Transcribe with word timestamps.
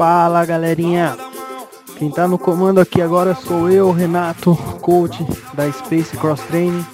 Fala 0.00 0.46
galerinha, 0.46 1.14
quem 1.98 2.10
tá 2.10 2.26
no 2.26 2.38
comando 2.38 2.80
aqui 2.80 3.02
agora 3.02 3.34
sou 3.34 3.70
eu, 3.70 3.90
Renato, 3.90 4.56
coach 4.80 5.22
da 5.52 5.70
Space 5.70 6.16
Cross 6.16 6.40
Training. 6.48 6.86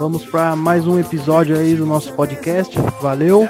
Vamos 0.00 0.26
para 0.26 0.56
mais 0.56 0.84
um 0.84 0.98
episódio 0.98 1.56
aí 1.56 1.76
do 1.76 1.86
nosso 1.86 2.12
podcast. 2.14 2.76
Valeu! 3.00 3.48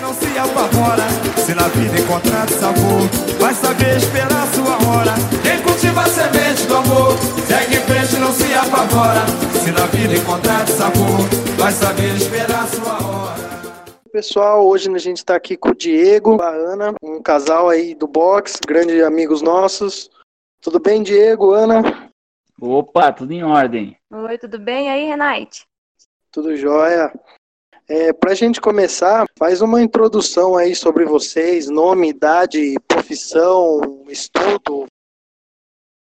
Não 0.00 0.14
se 0.14 0.38
apavora, 0.38 1.04
se 1.36 1.54
na 1.54 1.68
vida 1.68 2.00
encontrar 2.00 2.48
sabor, 2.48 3.02
vai 3.38 3.54
saber 3.54 3.98
esperar 3.98 4.48
sua 4.54 4.88
hora. 4.88 5.12
Quem 5.42 5.60
cultiva 5.60 6.00
a 6.00 6.08
semente 6.08 6.66
do 6.66 6.76
amor, 6.76 7.18
segue 7.46 7.76
em 7.76 7.80
frente, 7.80 8.16
não 8.16 8.32
se 8.32 8.54
apavora, 8.54 9.26
se 9.62 9.70
na 9.70 9.84
vida 9.86 10.14
encontrar 10.14 10.66
sabor, 10.68 11.28
vai 11.58 11.72
saber 11.72 12.16
esperar 12.16 12.66
sua 12.68 13.06
hora. 13.06 13.51
Pessoal, 14.12 14.68
hoje 14.68 14.94
a 14.94 14.98
gente 14.98 15.16
está 15.16 15.34
aqui 15.34 15.56
com 15.56 15.70
o 15.70 15.74
Diego, 15.74 16.38
a 16.42 16.50
Ana, 16.50 16.94
um 17.02 17.22
casal 17.22 17.70
aí 17.70 17.94
do 17.94 18.06
box, 18.06 18.60
grandes 18.60 19.02
amigos 19.02 19.40
nossos. 19.40 20.10
Tudo 20.60 20.78
bem, 20.78 21.02
Diego, 21.02 21.52
Ana? 21.52 22.12
Opa, 22.60 23.10
tudo 23.10 23.32
em 23.32 23.42
ordem. 23.42 23.96
Oi, 24.10 24.36
tudo 24.36 24.58
bem? 24.58 24.88
E 24.88 24.90
aí, 24.90 25.06
Renate? 25.06 25.66
Tudo 26.30 26.54
jóia. 26.54 27.10
É, 27.88 28.12
Para 28.12 28.32
a 28.32 28.34
gente 28.34 28.60
começar, 28.60 29.24
faz 29.38 29.62
uma 29.62 29.80
introdução 29.80 30.58
aí 30.58 30.76
sobre 30.76 31.06
vocês, 31.06 31.70
nome, 31.70 32.10
idade, 32.10 32.74
profissão, 32.86 34.04
estudo. 34.08 34.84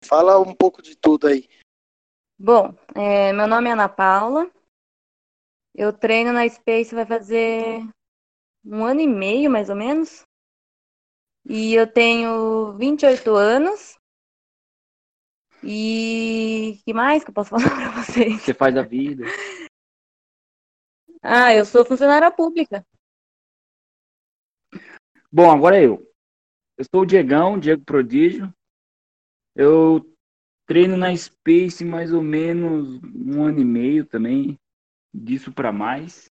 Fala 0.04 0.40
um 0.40 0.52
pouco 0.52 0.82
de 0.82 0.96
tudo 0.96 1.28
aí. 1.28 1.48
Bom, 2.36 2.74
é, 2.96 3.32
meu 3.32 3.46
nome 3.46 3.68
é 3.68 3.72
Ana 3.74 3.88
Paula. 3.88 4.50
Eu 5.74 5.90
treino 5.90 6.32
na 6.32 6.46
Space 6.48 6.94
vai 6.94 7.06
fazer 7.06 7.82
um 8.64 8.84
ano 8.84 9.00
e 9.00 9.06
meio, 9.06 9.50
mais 9.50 9.68
ou 9.68 9.76
menos. 9.76 10.24
E 11.44 11.74
eu 11.74 11.86
tenho 11.86 12.72
28 12.78 13.34
anos. 13.34 13.98
E 15.64 16.80
que 16.84 16.92
mais 16.92 17.22
que 17.22 17.30
eu 17.30 17.34
posso 17.34 17.50
falar 17.58 17.68
para 17.68 18.02
vocês? 18.02 18.42
Você 18.42 18.54
faz 18.54 18.76
a 18.76 18.82
vida. 18.82 19.24
Ah, 21.22 21.54
eu 21.54 21.64
sou 21.64 21.84
funcionária 21.84 22.30
pública. 22.30 22.84
Bom, 25.30 25.50
agora 25.50 25.80
eu. 25.80 26.06
Eu 26.76 26.84
sou 26.92 27.02
o 27.02 27.06
Diegão, 27.06 27.58
Diego 27.58 27.84
Prodígio. 27.84 28.52
Eu 29.54 30.04
treino 30.66 30.96
na 30.96 31.14
Space 31.16 31.84
mais 31.84 32.12
ou 32.12 32.22
menos 32.22 33.00
um 33.14 33.44
ano 33.44 33.60
e 33.60 33.64
meio 33.64 34.04
também, 34.04 34.58
disso 35.12 35.52
para 35.52 35.70
mais. 35.70 36.30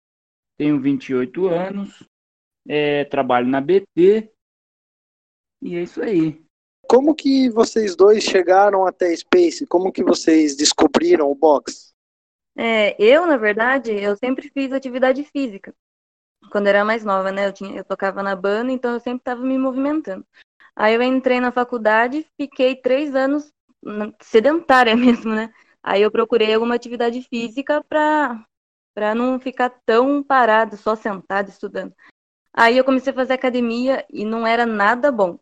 Tenho 0.57 0.81
28 0.81 1.47
anos, 1.47 2.03
é, 2.67 3.05
trabalho 3.05 3.47
na 3.47 3.61
BT 3.61 4.31
e 5.63 5.77
é 5.77 5.81
isso 5.81 6.01
aí. 6.03 6.43
Como 6.87 7.15
que 7.15 7.49
vocês 7.49 7.95
dois 7.95 8.23
chegaram 8.23 8.85
até 8.85 9.15
Space? 9.15 9.65
Como 9.65 9.93
que 9.93 10.03
vocês 10.03 10.57
descobriram 10.57 11.31
o 11.31 11.35
box? 11.35 11.93
É, 12.55 13.01
eu, 13.01 13.25
na 13.25 13.37
verdade, 13.37 13.91
eu 13.91 14.15
sempre 14.17 14.49
fiz 14.49 14.73
atividade 14.73 15.23
física. 15.23 15.73
Quando 16.51 16.67
era 16.67 16.83
mais 16.83 17.05
nova, 17.05 17.31
né? 17.31 17.47
Eu, 17.47 17.53
tinha, 17.53 17.77
eu 17.77 17.85
tocava 17.85 18.21
na 18.21 18.35
banda, 18.35 18.71
então 18.71 18.93
eu 18.93 18.99
sempre 18.99 19.21
estava 19.21 19.41
me 19.41 19.57
movimentando. 19.57 20.25
Aí 20.75 20.93
eu 20.93 21.01
entrei 21.01 21.39
na 21.39 21.51
faculdade, 21.51 22.27
fiquei 22.39 22.75
três 22.75 23.15
anos 23.15 23.49
sedentária 24.21 24.95
mesmo, 24.97 25.33
né? 25.33 25.51
Aí 25.81 26.01
eu 26.01 26.11
procurei 26.11 26.53
alguma 26.53 26.75
atividade 26.75 27.21
física 27.21 27.83
para 27.83 28.45
para 28.95 29.15
não 29.15 29.39
ficar 29.39 29.71
tão 29.87 30.21
parado, 30.21 30.77
só 30.77 30.95
sentado 30.95 31.49
estudando. 31.49 31.95
Aí 32.53 32.77
eu 32.77 32.83
comecei 32.85 33.11
a 33.11 33.15
fazer 33.15 33.33
academia 33.33 34.05
e 34.09 34.23
não 34.25 34.45
era 34.45 34.65
nada 34.65 35.11
bom. 35.11 35.39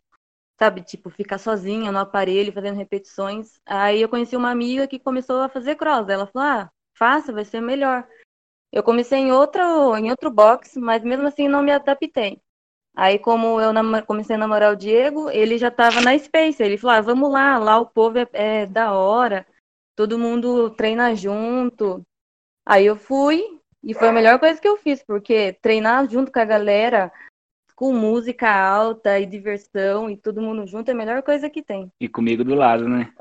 Sabe, 0.58 0.82
tipo, 0.82 1.10
ficar 1.10 1.38
sozinha 1.38 1.92
no 1.92 1.98
aparelho, 1.98 2.52
fazendo 2.52 2.76
repetições. 2.76 3.60
Aí 3.66 4.00
eu 4.00 4.08
conheci 4.08 4.36
uma 4.36 4.50
amiga 4.50 4.86
que 4.86 4.98
começou 4.98 5.40
a 5.42 5.48
fazer 5.48 5.76
cross. 5.76 6.08
Ela 6.08 6.26
falou: 6.26 6.48
"Ah, 6.48 6.70
faça, 6.96 7.32
vai 7.32 7.44
ser 7.44 7.60
melhor". 7.60 8.06
Eu 8.72 8.82
comecei 8.82 9.18
em 9.20 9.32
outro 9.32 9.62
em 9.96 10.10
outro 10.10 10.30
box, 10.30 10.78
mas 10.78 11.02
mesmo 11.04 11.26
assim 11.28 11.48
não 11.48 11.62
me 11.62 11.72
adaptei. 11.72 12.40
Aí, 12.94 13.18
como 13.18 13.60
eu 13.60 13.72
comecei 14.06 14.36
a 14.36 14.38
namorar 14.38 14.72
o 14.72 14.76
Diego, 14.76 15.30
ele 15.30 15.58
já 15.58 15.68
estava 15.68 16.00
na 16.00 16.18
Space. 16.18 16.62
Ele 16.62 16.78
falou: 16.78 16.96
ah, 16.96 17.00
vamos 17.00 17.32
lá, 17.32 17.58
lá 17.58 17.78
o 17.78 17.86
povo 17.86 18.18
é, 18.18 18.28
é 18.34 18.66
da 18.66 18.92
hora, 18.94 19.46
todo 19.96 20.18
mundo 20.18 20.70
treina 20.70 21.14
junto. 21.14 22.02
Aí 22.66 22.86
eu 22.86 22.96
fui, 22.96 23.60
e 23.82 23.94
foi 23.94 24.08
a 24.08 24.12
melhor 24.12 24.38
coisa 24.38 24.60
que 24.60 24.68
eu 24.68 24.76
fiz, 24.76 25.02
porque 25.02 25.56
treinar 25.60 26.08
junto 26.08 26.30
com 26.30 26.38
a 26.38 26.44
galera, 26.44 27.12
com 27.74 27.92
música 27.92 28.48
alta 28.48 29.18
e 29.18 29.26
diversão 29.26 30.08
e 30.08 30.16
todo 30.16 30.40
mundo 30.40 30.66
junto 30.66 30.88
é 30.88 30.94
a 30.94 30.96
melhor 30.96 31.22
coisa 31.22 31.50
que 31.50 31.62
tem. 31.62 31.90
E 32.00 32.08
comigo 32.08 32.44
do 32.44 32.54
lado, 32.54 32.88
né? 32.88 33.12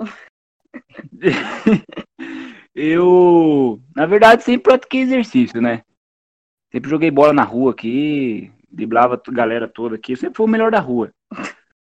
eu, 2.75 3.81
na 3.95 4.05
verdade, 4.05 4.43
sempre 4.43 4.63
pratiquei 4.63 5.01
exercício, 5.01 5.61
né? 5.61 5.83
Sempre 6.71 6.89
joguei 6.89 7.11
bola 7.11 7.33
na 7.33 7.43
rua 7.43 7.71
aqui, 7.71 8.51
driblava 8.69 9.15
a 9.15 9.31
galera 9.31 9.67
toda 9.67 9.95
aqui. 9.95 10.13
Eu 10.13 10.17
sempre 10.17 10.37
fui 10.37 10.45
o 10.45 10.49
melhor 10.49 10.71
da 10.71 10.79
rua. 10.79 11.11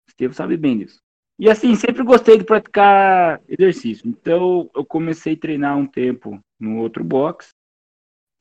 Estevam 0.08 0.34
sabe 0.34 0.58
bem 0.58 0.80
disso. 0.80 1.00
E 1.38 1.50
assim, 1.50 1.76
sempre 1.76 2.04
gostei 2.04 2.38
de 2.38 2.46
praticar 2.46 3.42
exercício. 3.48 4.08
Então, 4.08 4.70
eu 4.74 4.86
comecei 4.86 5.34
a 5.34 5.40
treinar 5.40 5.78
um 5.78 5.86
tempo 5.86 6.40
no 6.60 6.78
outro 6.78 7.04
box. 7.04 7.50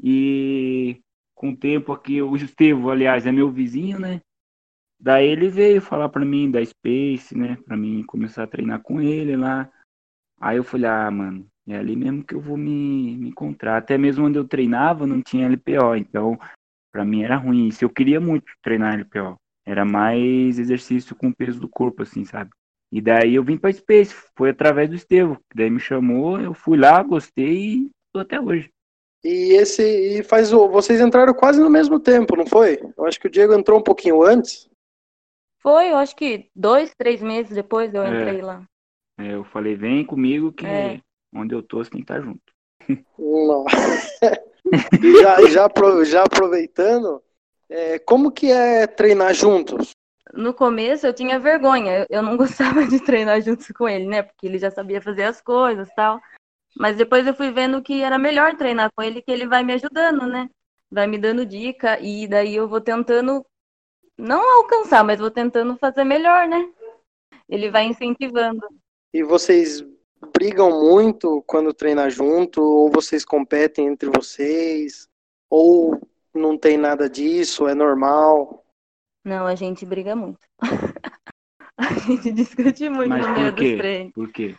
E 0.02 1.00
com 1.34 1.50
o 1.50 1.56
tempo 1.56 1.92
aqui, 1.92 2.22
o 2.22 2.36
Estevam, 2.36 2.90
aliás, 2.90 3.26
é 3.26 3.32
meu 3.32 3.50
vizinho, 3.50 3.98
né? 3.98 4.20
Daí 4.98 5.26
ele 5.26 5.48
veio 5.48 5.82
falar 5.82 6.08
pra 6.08 6.24
mim 6.24 6.50
da 6.50 6.64
Space, 6.64 7.36
né? 7.36 7.56
Pra 7.64 7.76
mim 7.76 8.02
começar 8.04 8.44
a 8.44 8.46
treinar 8.46 8.80
com 8.80 9.00
ele 9.00 9.36
lá. 9.36 9.70
Aí 10.40 10.56
eu 10.56 10.64
falei, 10.64 10.88
ah, 10.88 11.10
mano, 11.10 11.46
é 11.66 11.76
ali 11.76 11.96
mesmo 11.96 12.24
que 12.24 12.34
eu 12.34 12.40
vou 12.40 12.56
me, 12.56 13.16
me 13.16 13.28
encontrar. 13.28 13.76
Até 13.76 13.98
mesmo 13.98 14.26
onde 14.26 14.38
eu 14.38 14.46
treinava 14.46 15.06
não 15.06 15.22
tinha 15.22 15.46
LPO, 15.46 15.96
então 15.96 16.38
pra 16.92 17.04
mim 17.04 17.22
era 17.22 17.36
ruim. 17.36 17.70
Se 17.70 17.84
eu 17.84 17.90
queria 17.90 18.20
muito 18.20 18.46
treinar 18.62 18.94
LPO, 18.94 19.36
era 19.66 19.84
mais 19.84 20.58
exercício 20.58 21.16
com 21.16 21.28
o 21.28 21.34
peso 21.34 21.60
do 21.60 21.68
corpo, 21.68 22.02
assim, 22.02 22.24
sabe? 22.24 22.50
E 22.92 23.00
daí 23.00 23.34
eu 23.34 23.42
vim 23.42 23.56
pra 23.56 23.72
Space, 23.72 24.14
foi 24.36 24.50
através 24.50 24.88
do 24.88 24.94
Estevam, 24.94 25.36
que 25.36 25.56
daí 25.56 25.68
me 25.68 25.80
chamou, 25.80 26.40
eu 26.40 26.54
fui 26.54 26.78
lá, 26.78 27.02
gostei 27.02 27.78
e 27.78 27.90
tô 28.12 28.20
até 28.20 28.40
hoje. 28.40 28.70
E 29.24 29.54
esse 29.54 29.82
e 29.82 30.22
faz 30.22 30.52
o 30.52 30.68
vocês 30.68 31.00
entraram 31.00 31.32
quase 31.32 31.58
no 31.58 31.70
mesmo 31.70 31.98
tempo, 31.98 32.36
não 32.36 32.46
foi? 32.46 32.78
Eu 32.96 33.06
acho 33.06 33.18
que 33.18 33.26
o 33.26 33.30
Diego 33.30 33.54
entrou 33.54 33.78
um 33.80 33.82
pouquinho 33.82 34.22
antes. 34.22 34.68
Foi, 35.60 35.90
eu 35.90 35.96
acho 35.96 36.14
que 36.14 36.50
dois, 36.54 36.92
três 36.94 37.22
meses 37.22 37.54
depois 37.54 37.92
eu 37.94 38.02
É. 38.02 38.08
entrei 38.20 38.42
lá. 38.42 38.62
É, 39.18 39.34
eu 39.34 39.44
falei, 39.44 39.74
vem 39.76 40.04
comigo 40.04 40.52
que 40.52 40.66
É. 40.66 41.00
onde 41.34 41.54
eu 41.54 41.62
tô 41.62 41.78
você 41.82 41.90
tem 41.90 42.02
que 42.02 42.12
estar 42.12 42.20
junto. 42.20 42.42
Não. 43.18 43.64
E 45.00 45.22
já, 45.22 45.40
já, 45.48 46.04
já 46.04 46.22
aproveitando, 46.24 47.22
é, 47.70 47.98
como 47.98 48.30
que 48.30 48.50
é 48.52 48.86
treinar 48.86 49.32
juntos? 49.32 49.90
No 50.34 50.52
começo 50.52 51.06
eu 51.06 51.14
tinha 51.14 51.38
vergonha, 51.38 52.00
eu- 52.00 52.06
eu 52.18 52.22
não 52.22 52.36
gostava 52.82 52.86
de 52.86 53.00
treinar 53.00 53.40
junto 53.40 53.72
com 53.72 53.88
ele, 53.88 54.06
né? 54.06 54.22
Porque 54.22 54.46
ele 54.46 54.58
já 54.58 54.70
sabia 54.70 55.00
fazer 55.00 55.22
as 55.24 55.40
coisas 55.40 55.88
e 55.88 55.94
tal. 55.94 56.20
Mas 56.76 56.96
depois 56.96 57.26
eu 57.26 57.34
fui 57.34 57.50
vendo 57.50 57.82
que 57.82 58.02
era 58.02 58.18
melhor 58.18 58.56
treinar 58.56 58.90
com 58.94 59.02
ele, 59.02 59.22
que 59.22 59.30
ele 59.30 59.46
vai 59.46 59.62
me 59.62 59.72
ajudando, 59.74 60.26
né? 60.26 60.48
Vai 60.90 61.06
me 61.06 61.18
dando 61.18 61.46
dica 61.46 61.98
e 62.00 62.26
daí 62.26 62.54
eu 62.56 62.68
vou 62.68 62.80
tentando 62.80 63.44
não 64.18 64.58
alcançar, 64.58 65.04
mas 65.04 65.18
vou 65.18 65.30
tentando 65.30 65.76
fazer 65.76 66.04
melhor, 66.04 66.46
né? 66.48 66.68
Ele 67.48 67.70
vai 67.70 67.84
incentivando. 67.84 68.66
E 69.12 69.22
vocês 69.22 69.84
brigam 70.32 70.70
muito 70.70 71.42
quando 71.46 71.74
treinam 71.74 72.08
junto? 72.10 72.62
Ou 72.62 72.90
vocês 72.90 73.24
competem 73.24 73.86
entre 73.86 74.10
vocês? 74.10 75.08
Ou 75.50 76.00
não 76.34 76.58
tem 76.58 76.76
nada 76.76 77.08
disso? 77.08 77.68
É 77.68 77.74
normal? 77.74 78.64
Não, 79.24 79.46
a 79.46 79.54
gente 79.54 79.86
briga 79.86 80.14
muito. 80.16 80.40
A 81.76 81.92
gente 81.94 82.30
discute 82.30 82.88
muito 82.88 83.08
Mas 83.08 83.26
no 83.26 83.32
meio 83.32 83.46
por 83.46 83.56
dos 83.56 83.64
quê? 83.64 83.76
treinos. 83.76 84.12
Por 84.12 84.32
quê? 84.32 84.54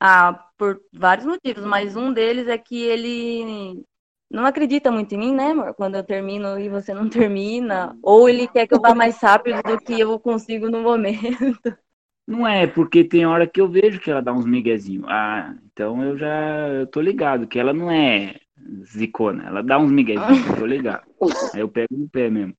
Ah, 0.00 0.48
por 0.56 0.80
vários 0.92 1.26
motivos, 1.26 1.64
mas 1.64 1.96
um 1.96 2.12
deles 2.12 2.46
é 2.46 2.56
que 2.56 2.80
ele 2.82 3.84
não 4.30 4.44
acredita 4.44 4.92
muito 4.92 5.14
em 5.14 5.18
mim, 5.18 5.34
né, 5.34 5.50
amor? 5.50 5.74
Quando 5.74 5.96
eu 5.96 6.04
termino 6.04 6.58
e 6.58 6.68
você 6.68 6.94
não 6.94 7.08
termina, 7.08 7.96
ou 8.02 8.28
ele 8.28 8.46
quer 8.46 8.66
que 8.66 8.74
eu 8.74 8.80
vá 8.80 8.94
mais 8.94 9.20
rápido 9.20 9.60
do 9.62 9.80
que 9.80 9.98
eu 9.98 10.18
consigo 10.20 10.70
no 10.70 10.82
momento. 10.82 11.18
Não 12.26 12.46
é, 12.46 12.66
porque 12.66 13.02
tem 13.02 13.24
hora 13.24 13.46
que 13.46 13.58
eu 13.58 13.66
vejo 13.66 13.98
que 13.98 14.10
ela 14.10 14.20
dá 14.20 14.34
uns 14.34 14.44
miguezinhos. 14.44 15.06
Ah, 15.08 15.54
então 15.72 16.02
eu 16.02 16.18
já 16.18 16.68
eu 16.68 16.86
tô 16.86 17.00
ligado 17.00 17.46
que 17.46 17.58
ela 17.58 17.72
não 17.72 17.90
é 17.90 18.38
zicona, 18.82 19.46
ela 19.46 19.62
dá 19.62 19.78
uns 19.78 19.90
miguezinhos, 19.90 20.46
eu 20.46 20.56
tô 20.56 20.66
ligado. 20.66 21.06
Aí 21.54 21.60
eu 21.60 21.70
pego 21.70 21.96
no 21.96 22.06
pé 22.06 22.28
mesmo. 22.28 22.52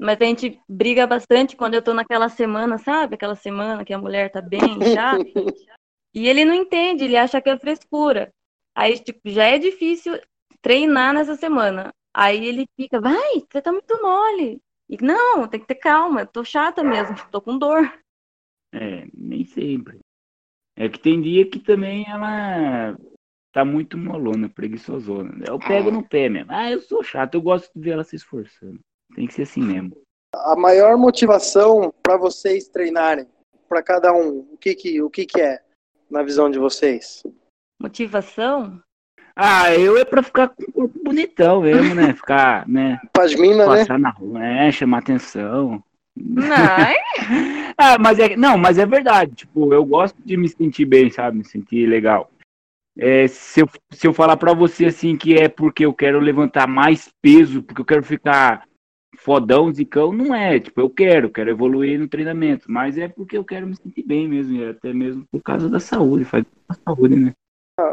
Mas 0.00 0.16
a 0.20 0.24
gente 0.24 0.60
briga 0.68 1.08
bastante 1.08 1.56
quando 1.56 1.74
eu 1.74 1.82
tô 1.82 1.92
naquela 1.92 2.28
semana, 2.28 2.78
sabe? 2.78 3.16
Aquela 3.16 3.34
semana 3.34 3.84
que 3.84 3.92
a 3.92 3.98
mulher 3.98 4.30
tá 4.30 4.40
bem 4.40 4.78
chata. 4.94 5.18
E 6.14 6.28
ele 6.28 6.44
não 6.44 6.54
entende, 6.54 7.04
ele 7.04 7.16
acha 7.16 7.40
que 7.40 7.48
é 7.48 7.58
frescura. 7.58 8.32
Aí, 8.74 8.98
tipo, 8.98 9.20
já 9.30 9.44
é 9.44 9.58
difícil 9.58 10.18
treinar 10.60 11.14
nessa 11.14 11.36
semana. 11.36 11.92
Aí 12.14 12.44
ele 12.46 12.66
fica, 12.76 13.00
vai, 13.00 13.40
você 13.50 13.62
tá 13.62 13.72
muito 13.72 14.00
mole. 14.02 14.60
E 14.88 15.02
não, 15.02 15.48
tem 15.48 15.60
que 15.60 15.66
ter 15.66 15.76
calma, 15.76 16.20
eu 16.20 16.26
tô 16.26 16.44
chata 16.44 16.84
mesmo, 16.84 17.16
tô 17.30 17.40
com 17.40 17.56
dor. 17.56 17.90
É, 18.74 19.06
nem 19.14 19.44
sempre. 19.44 20.00
É 20.76 20.88
que 20.88 20.98
tem 20.98 21.20
dia 21.20 21.48
que 21.48 21.58
também 21.58 22.04
ela 22.08 22.96
tá 23.52 23.64
muito 23.64 23.96
molona, 23.96 24.48
preguiçosona. 24.48 25.44
Eu 25.46 25.58
pego 25.58 25.90
no 25.90 26.06
pé 26.06 26.28
mesmo. 26.28 26.50
Ah, 26.50 26.70
eu 26.70 26.80
sou 26.80 27.02
chato, 27.02 27.34
eu 27.34 27.42
gosto 27.42 27.70
de 27.74 27.80
ver 27.80 27.92
ela 27.92 28.04
se 28.04 28.16
esforçando. 28.16 28.80
Tem 29.14 29.26
que 29.26 29.34
ser 29.34 29.42
assim 29.42 29.62
mesmo. 29.62 29.96
A 30.34 30.56
maior 30.56 30.96
motivação 30.96 31.92
para 32.02 32.16
vocês 32.16 32.68
treinarem, 32.68 33.26
para 33.68 33.82
cada 33.82 34.12
um, 34.12 34.40
o 34.52 34.56
que 34.56 34.74
que, 34.74 35.02
o 35.02 35.10
que 35.10 35.26
que 35.26 35.40
é 35.40 35.62
na 36.12 36.22
visão 36.22 36.50
de 36.50 36.58
vocês? 36.58 37.22
Motivação? 37.80 38.80
Ah, 39.34 39.74
eu 39.74 39.96
é 39.96 40.04
pra 40.04 40.22
ficar 40.22 40.48
com 40.48 40.62
o 40.62 40.72
corpo 40.72 41.00
bonitão 41.02 41.62
mesmo, 41.62 41.94
né? 41.94 42.12
Ficar, 42.12 42.68
né? 42.68 43.00
Pasmina, 43.12 43.66
né? 43.66 43.78
Passar 43.78 43.98
na 43.98 44.10
rua, 44.10 44.38
né? 44.38 44.70
Chamar 44.70 44.98
atenção. 44.98 45.82
Não, 46.14 46.54
Ah, 47.78 47.98
mas 47.98 48.18
é, 48.18 48.36
não, 48.36 48.58
mas 48.58 48.76
é 48.76 48.84
verdade. 48.84 49.34
Tipo, 49.34 49.72
eu 49.72 49.84
gosto 49.84 50.16
de 50.22 50.36
me 50.36 50.48
sentir 50.48 50.84
bem, 50.84 51.10
sabe? 51.10 51.38
Me 51.38 51.44
sentir 51.44 51.86
legal. 51.88 52.30
É, 52.98 53.26
se, 53.26 53.60
eu, 53.62 53.68
se 53.90 54.06
eu 54.06 54.12
falar 54.12 54.36
pra 54.36 54.52
você 54.52 54.84
assim 54.84 55.16
que 55.16 55.34
é 55.34 55.48
porque 55.48 55.86
eu 55.86 55.94
quero 55.94 56.20
levantar 56.20 56.68
mais 56.68 57.10
peso, 57.22 57.62
porque 57.62 57.80
eu 57.80 57.86
quero 57.86 58.02
ficar 58.02 58.68
fodão, 59.22 59.72
zicão, 59.72 60.12
não 60.12 60.34
é. 60.34 60.58
Tipo, 60.58 60.80
eu 60.80 60.90
quero, 60.90 61.30
quero 61.30 61.50
evoluir 61.50 61.98
no 61.98 62.08
treinamento, 62.08 62.70
mas 62.70 62.98
é 62.98 63.08
porque 63.08 63.36
eu 63.36 63.44
quero 63.44 63.66
me 63.66 63.76
sentir 63.76 64.02
bem 64.02 64.28
mesmo, 64.28 64.56
e 64.56 64.68
até 64.68 64.92
mesmo 64.92 65.24
por 65.30 65.42
causa 65.42 65.68
da 65.68 65.80
saúde, 65.80 66.24
faz 66.24 66.44
a 66.68 66.74
saúde, 66.74 67.16
né? 67.16 67.32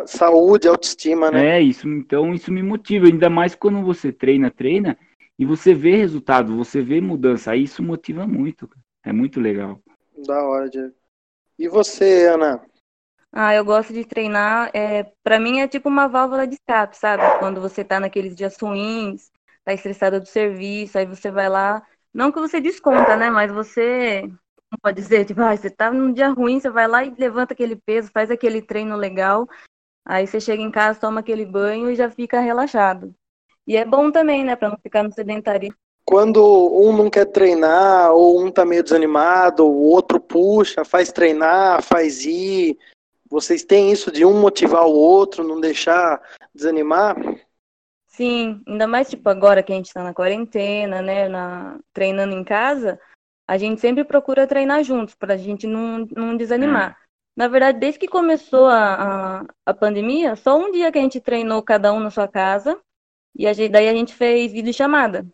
Saúde, 0.05 0.67
autoestima, 0.67 1.31
né? 1.31 1.57
É, 1.57 1.61
isso, 1.61 1.87
então 1.87 2.33
isso 2.33 2.51
me 2.51 2.61
motiva, 2.61 3.05
ainda 3.05 3.29
mais 3.29 3.55
quando 3.55 3.81
você 3.81 4.11
treina, 4.11 4.51
treina, 4.51 4.97
e 5.37 5.45
você 5.45 5.73
vê 5.73 5.95
resultado, 5.95 6.57
você 6.57 6.81
vê 6.81 6.99
mudança, 6.99 7.51
aí 7.51 7.63
isso 7.63 7.81
motiva 7.81 8.27
muito, 8.27 8.67
cara. 8.67 8.81
é 9.05 9.13
muito 9.13 9.39
legal. 9.39 9.79
Da 10.27 10.43
hora, 10.43 10.69
Diego. 10.69 10.93
E 11.57 11.67
você, 11.67 12.27
Ana? 12.27 12.61
Ah, 13.31 13.53
eu 13.53 13.63
gosto 13.63 13.93
de 13.93 14.03
treinar. 14.03 14.71
É, 14.73 15.03
para 15.23 15.39
mim 15.39 15.59
é 15.59 15.67
tipo 15.67 15.87
uma 15.87 16.07
válvula 16.07 16.47
de 16.47 16.55
escape, 16.55 16.97
sabe? 16.97 17.23
Quando 17.39 17.61
você 17.61 17.83
tá 17.83 17.99
naqueles 17.99 18.35
dias 18.35 18.57
ruins, 18.59 19.31
tá 19.69 19.73
estressada 19.73 20.19
do 20.19 20.25
serviço, 20.25 20.97
aí 20.97 21.05
você 21.05 21.29
vai 21.29 21.47
lá. 21.47 21.83
Não 22.13 22.31
que 22.31 22.39
você 22.39 22.59
desconta, 22.59 23.15
né? 23.15 23.29
Mas 23.29 23.51
você 23.51 24.23
não 24.71 24.79
pode 24.81 24.99
dizer, 24.99 25.25
tipo, 25.25 25.41
ah, 25.41 25.55
você 25.55 25.69
tá 25.69 25.91
num 25.91 26.11
dia 26.11 26.29
ruim, 26.29 26.59
você 26.59 26.69
vai 26.69 26.87
lá 26.87 27.03
e 27.03 27.13
levanta 27.17 27.53
aquele 27.53 27.75
peso, 27.75 28.09
faz 28.11 28.31
aquele 28.31 28.61
treino 28.61 28.95
legal. 28.95 29.47
Aí 30.05 30.25
você 30.25 30.39
chega 30.39 30.61
em 30.61 30.71
casa, 30.71 30.99
toma 30.99 31.19
aquele 31.19 31.45
banho 31.45 31.89
e 31.89 31.95
já 31.95 32.09
fica 32.09 32.39
relaxado. 32.39 33.13
E 33.67 33.77
é 33.77 33.85
bom 33.85 34.09
também, 34.09 34.43
né? 34.43 34.55
Pra 34.55 34.69
não 34.69 34.77
ficar 34.81 35.03
no 35.03 35.13
sedentarismo. 35.13 35.75
Quando 36.03 36.43
um 36.43 36.91
não 36.91 37.07
quer 37.07 37.25
treinar, 37.25 38.11
ou 38.11 38.41
um 38.43 38.49
tá 38.49 38.65
meio 38.65 38.81
desanimado, 38.81 39.63
o 39.67 39.83
outro 39.83 40.19
puxa, 40.19 40.83
faz 40.83 41.11
treinar, 41.11 41.83
faz 41.83 42.25
ir. 42.25 42.75
Vocês 43.29 43.63
têm 43.63 43.91
isso 43.91 44.11
de 44.11 44.25
um 44.25 44.41
motivar 44.41 44.87
o 44.87 44.95
outro, 44.95 45.43
não 45.43 45.61
deixar 45.61 46.19
desanimar? 46.55 47.15
Sim, 48.19 48.61
ainda 48.67 48.85
mais 48.85 49.09
tipo 49.09 49.29
agora 49.29 49.63
que 49.63 49.71
a 49.71 49.75
gente 49.77 49.93
tá 49.93 50.03
na 50.03 50.13
quarentena, 50.13 51.01
né? 51.01 51.29
Na, 51.29 51.79
treinando 51.93 52.33
em 52.33 52.43
casa, 52.43 52.99
a 53.47 53.57
gente 53.57 53.79
sempre 53.79 54.03
procura 54.03 54.45
treinar 54.45 54.83
juntos, 54.83 55.15
pra 55.15 55.37
gente 55.37 55.65
não, 55.65 56.05
não 56.13 56.35
desanimar. 56.35 56.97
Na 57.33 57.47
verdade, 57.47 57.79
desde 57.79 57.97
que 57.97 58.09
começou 58.09 58.65
a, 58.65 59.39
a, 59.39 59.45
a 59.65 59.73
pandemia, 59.73 60.35
só 60.35 60.59
um 60.59 60.69
dia 60.69 60.91
que 60.91 60.99
a 60.99 61.01
gente 61.01 61.21
treinou 61.21 61.63
cada 61.63 61.93
um 61.93 61.99
na 62.01 62.11
sua 62.11 62.27
casa, 62.27 62.77
e 63.33 63.47
a 63.47 63.53
gente, 63.53 63.71
daí 63.71 63.87
a 63.87 63.93
gente 63.93 64.13
fez 64.13 64.51
videochamada, 64.51 65.25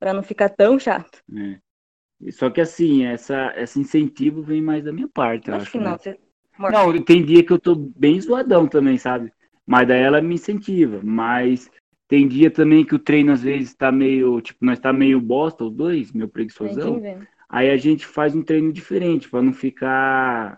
pra 0.00 0.12
não 0.12 0.24
ficar 0.24 0.48
tão 0.48 0.76
chato. 0.76 1.22
É. 1.38 2.32
Só 2.32 2.50
que 2.50 2.60
assim, 2.60 3.04
essa, 3.04 3.54
esse 3.56 3.78
incentivo 3.78 4.42
vem 4.42 4.60
mais 4.60 4.82
da 4.82 4.92
minha 4.92 5.08
parte, 5.08 5.50
eu 5.50 5.54
Acho 5.54 5.62
acho. 5.62 5.70
que 5.70 5.78
né? 5.78 5.84
não. 5.84 5.96
Você... 5.96 6.18
Não, 6.58 7.00
tem 7.04 7.24
dia 7.24 7.46
que 7.46 7.52
eu 7.52 7.60
tô 7.60 7.76
bem 7.76 8.20
zoadão 8.20 8.66
também, 8.66 8.98
sabe? 8.98 9.32
Mas 9.64 9.86
daí 9.86 10.02
ela 10.02 10.20
me 10.20 10.34
incentiva. 10.34 11.00
Mas 11.00 11.70
tem 12.14 12.28
dia 12.28 12.48
também 12.48 12.84
que 12.84 12.94
o 12.94 12.98
treino 12.98 13.32
às 13.32 13.42
vezes 13.42 13.74
tá 13.74 13.90
meio, 13.90 14.40
tipo, 14.40 14.64
nós 14.64 14.78
tá 14.78 14.92
meio 14.92 15.20
bosta, 15.20 15.64
os 15.64 15.72
dois, 15.72 16.12
meu 16.12 16.28
preguiçosão. 16.28 17.02
Aí 17.48 17.68
a 17.68 17.76
gente 17.76 18.06
faz 18.06 18.36
um 18.36 18.42
treino 18.42 18.72
diferente, 18.72 19.28
pra 19.28 19.42
não 19.42 19.52
ficar. 19.52 20.56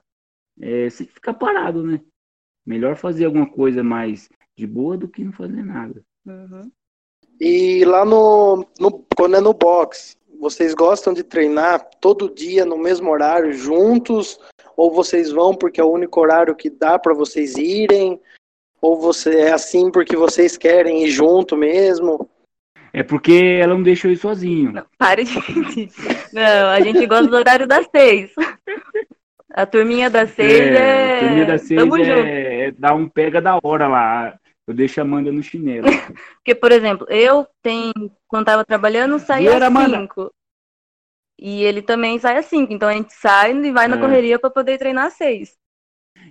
É, 0.60 0.90
sem 0.90 1.06
ficar 1.06 1.32
parado, 1.32 1.82
né? 1.82 2.02
Melhor 2.66 2.94
fazer 2.94 3.24
alguma 3.24 3.48
coisa 3.48 3.82
mais 3.82 4.28
de 4.54 4.66
boa 4.66 4.98
do 4.98 5.08
que 5.08 5.24
não 5.24 5.32
fazer 5.32 5.64
nada. 5.64 6.02
Uhum. 6.26 6.70
E 7.40 7.84
lá 7.86 8.04
no, 8.04 8.66
no 8.78 9.06
quando 9.16 9.36
é 9.36 9.40
no 9.40 9.54
box, 9.54 10.18
vocês 10.38 10.74
gostam 10.74 11.14
de 11.14 11.22
treinar 11.22 11.88
todo 12.00 12.34
dia 12.34 12.66
no 12.66 12.76
mesmo 12.76 13.10
horário 13.10 13.52
juntos? 13.54 14.38
Ou 14.76 14.92
vocês 14.92 15.30
vão 15.30 15.54
porque 15.54 15.80
é 15.80 15.84
o 15.84 15.90
único 15.90 16.20
horário 16.20 16.54
que 16.54 16.68
dá 16.68 16.98
para 16.98 17.14
vocês 17.14 17.56
irem? 17.56 18.20
Ou 18.80 19.00
você 19.00 19.40
é 19.40 19.52
assim 19.52 19.90
porque 19.90 20.16
vocês 20.16 20.56
querem 20.56 21.04
ir 21.04 21.08
junto 21.10 21.56
mesmo? 21.56 22.28
É 22.92 23.02
porque 23.02 23.58
ela 23.60 23.74
não 23.74 23.82
deixa 23.82 24.06
eu 24.08 24.12
ir 24.12 24.16
sozinho. 24.16 24.72
Não, 24.72 24.86
pare 24.96 25.24
de. 25.24 25.88
Não, 26.32 26.70
a 26.70 26.80
gente 26.80 27.06
gosta 27.06 27.26
do 27.26 27.36
horário 27.36 27.66
das 27.66 27.86
seis. 27.94 28.32
A 29.52 29.66
turminha 29.66 30.08
das 30.10 30.30
seis 30.30 30.52
é. 30.60 31.16
a 31.16 31.20
turminha 31.20 31.46
das 31.46 31.62
seis 31.62 31.80
Tamo 31.80 31.96
junto. 31.98 32.10
é, 32.10 32.66
é 32.66 32.70
dar 32.72 32.94
um 32.94 33.08
pega 33.08 33.40
da 33.40 33.58
hora 33.62 33.86
lá. 33.88 34.38
Eu 34.66 34.74
deixo 34.74 35.00
a 35.00 35.04
Amanda 35.04 35.30
no 35.30 35.42
chinelo. 35.42 35.86
Porque, 36.36 36.54
por 36.54 36.72
exemplo, 36.72 37.06
eu 37.08 37.46
tenho, 37.62 37.92
quando 38.26 38.46
tava 38.46 38.64
trabalhando, 38.64 39.18
saía 39.18 39.56
às 39.56 39.62
Amanda. 39.62 39.98
5. 40.00 40.30
E 41.38 41.62
ele 41.62 41.82
também 41.82 42.18
sai 42.18 42.38
às 42.38 42.46
5. 42.46 42.72
Então 42.72 42.88
a 42.88 42.92
gente 42.94 43.12
sai 43.12 43.52
e 43.52 43.70
vai 43.70 43.86
na 43.88 43.96
É. 43.96 44.00
correria 44.00 44.38
pra 44.38 44.50
poder 44.50 44.78
treinar 44.78 45.06
às 45.06 45.12
6. 45.14 45.54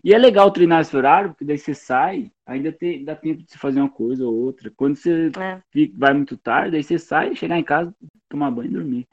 E 0.06 0.13
é 0.13 0.18
legal 0.19 0.52
treinar 0.52 0.81
esse 0.81 0.96
horário, 0.96 1.31
porque 1.31 1.44
daí 1.44 1.57
você 1.57 1.74
sai, 1.74 2.31
ainda 2.46 2.72
tem, 2.72 3.04
dá 3.04 3.16
tempo 3.16 3.42
de 3.42 3.52
você 3.52 3.57
fazer 3.57 3.80
uma 3.80 3.90
coisa 3.90 4.24
ou 4.28 4.36
outra. 4.36 4.72
Quando 4.78 4.96
você 4.96 5.31
É. 5.36 5.60
fica- 5.72 5.96
vai 5.98 6.13
muito 6.13 6.38
tarde, 6.38 6.78
aí 6.78 6.84
você 6.84 7.00
sai, 7.00 7.36
chegar 7.36 7.57
em 7.57 7.63
casa, 7.63 7.92
tomar 8.30 8.52
banho 8.52 8.69
e 8.69 8.74
dormir. 8.74 9.07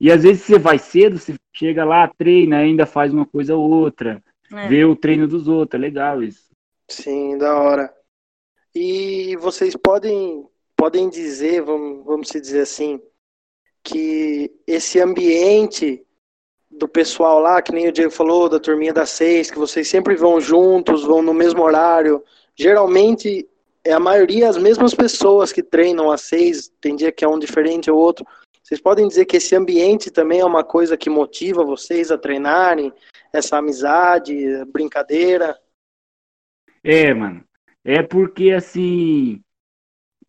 E 0.00 0.10
às 0.10 0.22
vezes 0.22 0.42
você 0.42 0.58
vai 0.58 0.78
cedo, 0.78 1.18
você 1.18 1.34
chega 1.52 1.84
lá, 1.84 2.08
treina, 2.08 2.56
ainda 2.56 2.86
faz 2.86 3.12
uma 3.12 3.26
coisa 3.26 3.54
ou 3.54 3.70
outra, 3.70 4.24
É. 4.50 4.68
vê 4.68 4.86
o 4.86 4.96
treino 4.96 5.28
dos 5.28 5.48
outros, 5.48 5.78
é 5.78 5.82
legal 5.82 6.22
isso. 6.22 6.50
Sim, 6.88 7.36
da 7.36 7.54
hora. 7.54 7.94
E 8.74 9.36
vocês 9.36 9.76
podem, 9.76 10.48
podem 10.74 11.10
dizer, 11.10 11.60
vamos, 11.60 12.06
vamos 12.06 12.28
se 12.28 12.40
dizer 12.40 12.62
assim, 12.62 12.98
que 13.84 14.50
esse 14.66 14.98
ambiente 14.98 16.02
do 16.72 16.88
pessoal 16.88 17.38
lá, 17.38 17.60
que 17.60 17.72
nem 17.72 17.88
o 17.88 17.92
Diego 17.92 18.10
falou, 18.10 18.48
da 18.48 18.58
turminha 18.58 18.92
das 18.92 19.10
seis, 19.10 19.50
que 19.50 19.58
vocês 19.58 19.88
sempre 19.88 20.16
vão 20.16 20.40
juntos, 20.40 21.04
vão 21.04 21.22
no 21.22 21.34
mesmo 21.34 21.62
horário, 21.62 22.22
geralmente 22.56 23.48
é 23.84 23.92
a 23.92 24.00
maioria 24.00 24.48
as 24.48 24.56
mesmas 24.56 24.94
pessoas 24.94 25.52
que 25.52 25.62
treinam 25.62 26.10
às 26.10 26.22
seis, 26.22 26.72
tem 26.80 26.96
dia 26.96 27.12
que 27.12 27.24
é 27.24 27.28
um 27.28 27.38
diferente 27.38 27.90
ou 27.90 27.98
outro. 27.98 28.26
Vocês 28.62 28.80
podem 28.80 29.08
dizer 29.08 29.26
que 29.26 29.36
esse 29.36 29.56
ambiente 29.56 30.10
também 30.10 30.40
é 30.40 30.44
uma 30.44 30.62
coisa 30.62 30.96
que 30.96 31.10
motiva 31.10 31.64
vocês 31.64 32.10
a 32.10 32.18
treinarem, 32.18 32.92
essa 33.32 33.58
amizade, 33.58 34.34
brincadeira? 34.66 35.58
É, 36.84 37.12
mano. 37.12 37.44
É 37.84 38.02
porque 38.02 38.52
assim. 38.52 39.42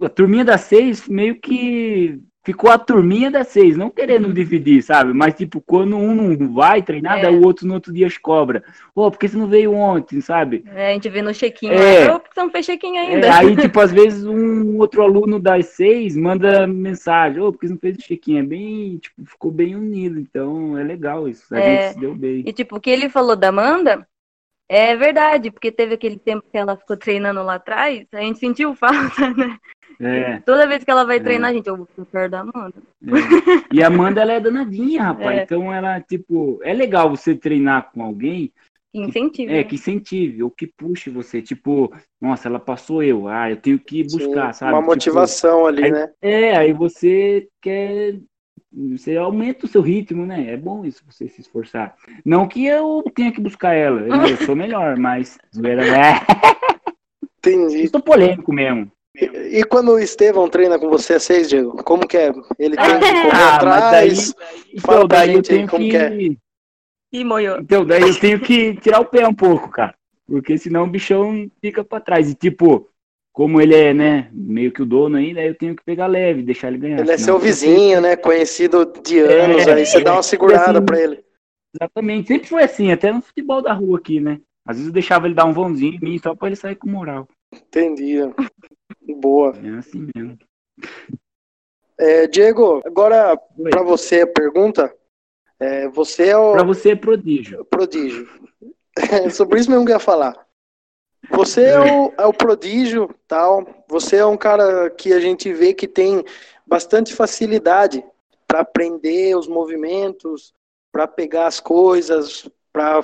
A 0.02 0.10
turminha 0.10 0.44
das 0.44 0.62
seis 0.62 1.08
meio 1.08 1.40
que 1.40 2.20
ficou 2.44 2.70
a 2.70 2.78
turminha 2.78 3.32
das 3.32 3.48
seis, 3.48 3.78
não 3.78 3.90
querendo 3.90 4.32
dividir, 4.34 4.82
sabe? 4.84 5.14
Mas, 5.14 5.34
tipo, 5.34 5.62
quando 5.62 5.96
um 5.96 6.14
não 6.14 6.54
vai 6.54 6.82
treinar, 6.82 7.20
É. 7.20 7.22
daí 7.24 7.36
o 7.36 7.44
outro 7.46 7.66
no 7.66 7.74
outro 7.74 7.94
dia 7.94 8.08
cobra. 8.22 8.64
Ô, 8.94 9.10
por 9.10 9.18
que 9.18 9.28
você 9.28 9.38
não 9.38 9.48
veio 9.48 9.74
ontem, 9.74 10.20
sabe? 10.22 10.64
É, 10.76 10.90
a 10.90 10.94
gente 10.94 11.08
vê 11.10 11.22
no 11.22 11.34
check-in. 11.34 11.70
É. 11.70 12.02
É. 12.04 12.08
Você 12.10 12.20
não 12.38 12.50
fez 12.52 12.66
check-in 12.66 12.98
ainda. 12.98 13.28
É, 13.28 13.32
aí, 13.32 13.56
tipo, 13.56 13.80
às 13.80 13.92
vezes 13.94 14.26
um 14.26 14.78
outro 14.78 15.02
aluno 15.02 15.40
das 15.40 15.68
seis 15.68 16.16
manda 16.18 16.68
mensagem, 16.68 17.40
ô, 17.42 17.52
por 17.52 17.60
que 17.60 17.68
você 17.68 17.74
não 17.74 17.80
fez 17.80 17.98
o 17.98 18.02
check-in? 18.02 18.38
É 18.40 18.44
bem, 18.44 18.98
tipo, 18.98 19.26
ficou 19.26 19.50
bem 19.52 19.76
unido, 19.76 20.20
então 20.20 20.78
é 20.78 20.84
legal 20.84 21.28
isso. 21.30 21.54
A 21.56 21.60
É. 21.60 21.82
gente 21.88 21.94
se 21.94 22.00
deu 22.02 22.14
bem. 22.14 22.44
E 22.46 22.52
tipo, 22.52 22.76
o 22.76 22.80
que 22.82 22.90
ele 22.90 23.08
falou 23.10 23.36
da 23.36 23.48
Amanda 23.50 24.06
é 24.70 24.96
verdade, 24.96 25.52
porque 25.52 25.72
teve 25.72 25.94
aquele 25.94 26.18
tempo 26.18 26.44
que 26.52 26.58
ela 26.58 26.76
ficou 26.76 26.98
treinando 26.98 27.44
lá 27.44 27.56
atrás, 27.56 28.06
a 28.14 28.20
gente 28.22 28.40
sentiu 28.40 28.74
falta, 28.76 29.30
né? 29.32 29.58
É, 30.00 30.40
Toda 30.40 30.68
vez 30.68 30.84
que 30.84 30.92
ela 30.92 31.04
vai 31.06 31.18
É. 31.18 31.20
treinar, 31.20 31.52
a 31.52 31.54
gente, 31.54 31.68
eu 31.68 31.78
vou 31.78 31.86
ficar 31.86 32.06
perto 32.06 32.32
da 32.32 32.40
Amanda. 32.42 32.74
é. 33.06 33.76
E 33.76 33.82
a 33.84 33.88
Amanda, 33.88 34.22
ela 34.22 34.34
é 34.34 34.40
danadinha, 34.40 35.04
rapaz. 35.04 35.40
É. 35.40 35.44
Então, 35.44 35.74
ela, 35.74 36.00
tipo, 36.02 36.60
é 36.64 36.74
legal 36.74 37.10
você 37.10 37.36
treinar 37.36 37.92
com 37.92 38.04
alguém 38.04 38.52
Que 38.92 39.00
incentiva. 39.00 39.52
É, 39.52 39.56
né? 39.58 39.64
que 39.64 39.76
incentive, 39.76 40.44
ou 40.44 40.52
que 40.52 40.68
puxe 40.68 41.10
você, 41.10 41.42
tipo, 41.42 41.92
nossa, 42.22 42.48
ela 42.48 42.60
passou 42.60 43.02
eu, 43.04 43.28
ah, 43.28 43.50
eu 43.50 43.58
tenho 43.58 43.80
que 43.80 44.04
buscar, 44.04 44.54
Sim, 44.54 44.60
sabe? 44.60 44.72
Uma 44.74 44.80
Tipo, 44.82 44.92
motivação 44.92 45.66
ali, 45.66 45.84
aí- 45.86 45.92
né? 45.92 46.12
é, 46.22 46.56
aí 46.58 46.72
você 46.74 47.48
quer, 47.62 48.20
você 48.72 49.16
aumenta 49.18 49.66
o 49.66 49.70
seu 49.70 49.82
ritmo, 49.82 50.26
né? 50.26 50.52
É 50.52 50.58
bom 50.58 50.86
isso, 50.86 51.04
você 51.08 51.28
se 51.28 51.42
esforçar. 51.42 51.96
Não 52.24 52.48
que 52.48 52.66
eu 52.66 53.04
tenha 53.16 53.32
que 53.32 53.42
buscar 53.42 53.74
ela, 53.74 54.02
eu, 54.02 54.28
eu 54.28 54.38
sou 54.38 54.56
melhor, 54.56 54.98
mas 54.98 55.38
zoeira, 55.56 55.84
é, 55.86 56.14
Entendi. 57.40 57.82
eu 57.84 57.88
sou 57.90 58.02
polêmico 58.02 58.54
mesmo. 58.54 58.92
E, 59.16 59.60
e 59.60 59.64
quando 59.64 59.92
o 59.92 60.00
Estevão 60.00 60.50
treina 60.50 60.80
com 60.80 60.90
você 60.90 61.14
às 61.14 61.24
seis, 61.24 61.48
Diego, 61.48 61.84
como 61.84 62.08
que 62.08 62.18
é? 62.18 62.32
Ele 62.58 62.76
tem 62.76 63.00
que 63.00 63.22
correr 63.22 63.32
Ah, 63.34 63.56
atrás? 63.56 64.34
Daí, 64.34 64.80
Fala 64.80 64.98
então, 64.98 65.08
pra 65.08 65.18
daí 65.18 65.30
eu 65.30 65.36
gente 65.36 65.52
aí 65.52 65.58
tenho 65.58 65.70
como 65.70 65.84
que... 65.84 65.90
que 65.92 65.98
é. 65.98 66.38
Ih, 67.14 67.24
moiou. 67.24 67.60
Então, 67.60 67.86
daí 67.86 68.02
eu 68.02 68.20
tenho 68.20 68.40
que 68.40 68.76
tirar 68.78 69.00
o 69.00 69.06
pé 69.06 69.28
um 69.28 69.34
pouco, 69.34 69.70
cara. 69.70 69.94
Porque 70.26 70.58
senão 70.58 70.86
o 70.86 70.88
bichão 70.88 71.48
fica 71.62 71.84
pra 71.84 72.00
trás. 72.00 72.32
E 72.32 72.34
tipo, 72.34 72.90
como 73.32 73.62
ele 73.62 73.76
é, 73.76 73.94
né, 73.94 74.30
meio 74.32 74.72
que 74.72 74.82
o 74.82 74.86
dono 74.86 75.18
aí, 75.18 75.34
daí 75.34 75.48
eu 75.48 75.56
tenho 75.56 75.76
que 75.76 75.84
pegar 75.84 76.08
leve, 76.08 76.42
deixar 76.42 76.70
ele 76.70 76.80
ganhar. 76.80 77.00
Ele 77.00 77.12
é 77.12 77.18
seu 77.18 77.36
eu 77.36 77.40
vizinho, 77.40 78.02
né? 78.02 78.16
Conhecido 78.16 78.92
de 79.04 79.20
anos, 79.20 79.68
É, 79.68 79.74
aí 79.74 79.86
você 79.86 80.02
dá 80.02 80.14
uma 80.14 80.24
segurada 80.24 80.80
assim, 80.80 80.86
pra 80.86 81.00
ele. 81.00 81.24
Exatamente. 81.76 82.28
Sempre 82.28 82.48
foi 82.48 82.64
assim, 82.64 82.92
até 82.92 83.12
no 83.12 83.22
futebol 83.22 83.62
da 83.62 83.74
rua 83.74 84.00
aqui, 84.00 84.20
né? 84.20 84.40
Às 84.66 84.78
vezes 84.78 84.88
eu 84.88 84.94
deixava 84.94 85.28
ele 85.28 85.36
dar 85.36 85.46
um 85.46 85.54
vãozinho 85.54 85.96
em 85.96 86.00
mim 86.00 86.18
só 86.18 86.34
pra 86.34 86.48
ele 86.48 86.56
sair 86.56 86.76
com 86.76 86.88
moral. 86.88 87.28
Entendi. 87.54 88.18
Boa. 89.08 89.54
É 89.64 89.78
assim 89.78 90.08
mesmo. 90.16 90.38
É, 91.98 92.28
Diego, 92.28 92.82
agora 92.86 93.38
pra 93.70 93.84
você 93.84 94.22
a 94.22 94.28
pergunta. 94.28 94.94
É, 95.60 95.88
você 95.88 96.30
é 96.30 96.38
o 96.38 96.54
Pra 96.54 96.64
você 96.64 96.92
é 96.92 96.96
prodígio. 96.96 97.64
prodígio. 97.66 98.28
É 98.98 99.30
sobre 99.30 99.60
isso 99.60 99.70
mesmo 99.70 99.86
que 99.86 99.92
eu 99.92 99.96
ia 99.96 100.00
falar. 100.00 100.46
Você 101.30 101.64
é 101.64 101.80
o, 101.80 102.14
é 102.18 102.26
o 102.26 102.34
prodígio, 102.34 103.10
tal. 103.28 103.66
Você 103.88 104.18
é 104.18 104.26
um 104.26 104.36
cara 104.36 104.90
que 104.90 105.14
a 105.14 105.20
gente 105.20 105.54
vê 105.54 105.74
que 105.74 105.88
tem 105.88 106.24
bastante 106.68 107.14
facilidade 107.14 108.04
para 108.46 108.60
aprender 108.60 109.36
os 109.38 109.48
movimentos, 109.48 110.54
para 110.92 111.08
pegar 111.08 111.48
as 111.48 111.60
coisas, 111.60 112.50
para 112.74 113.02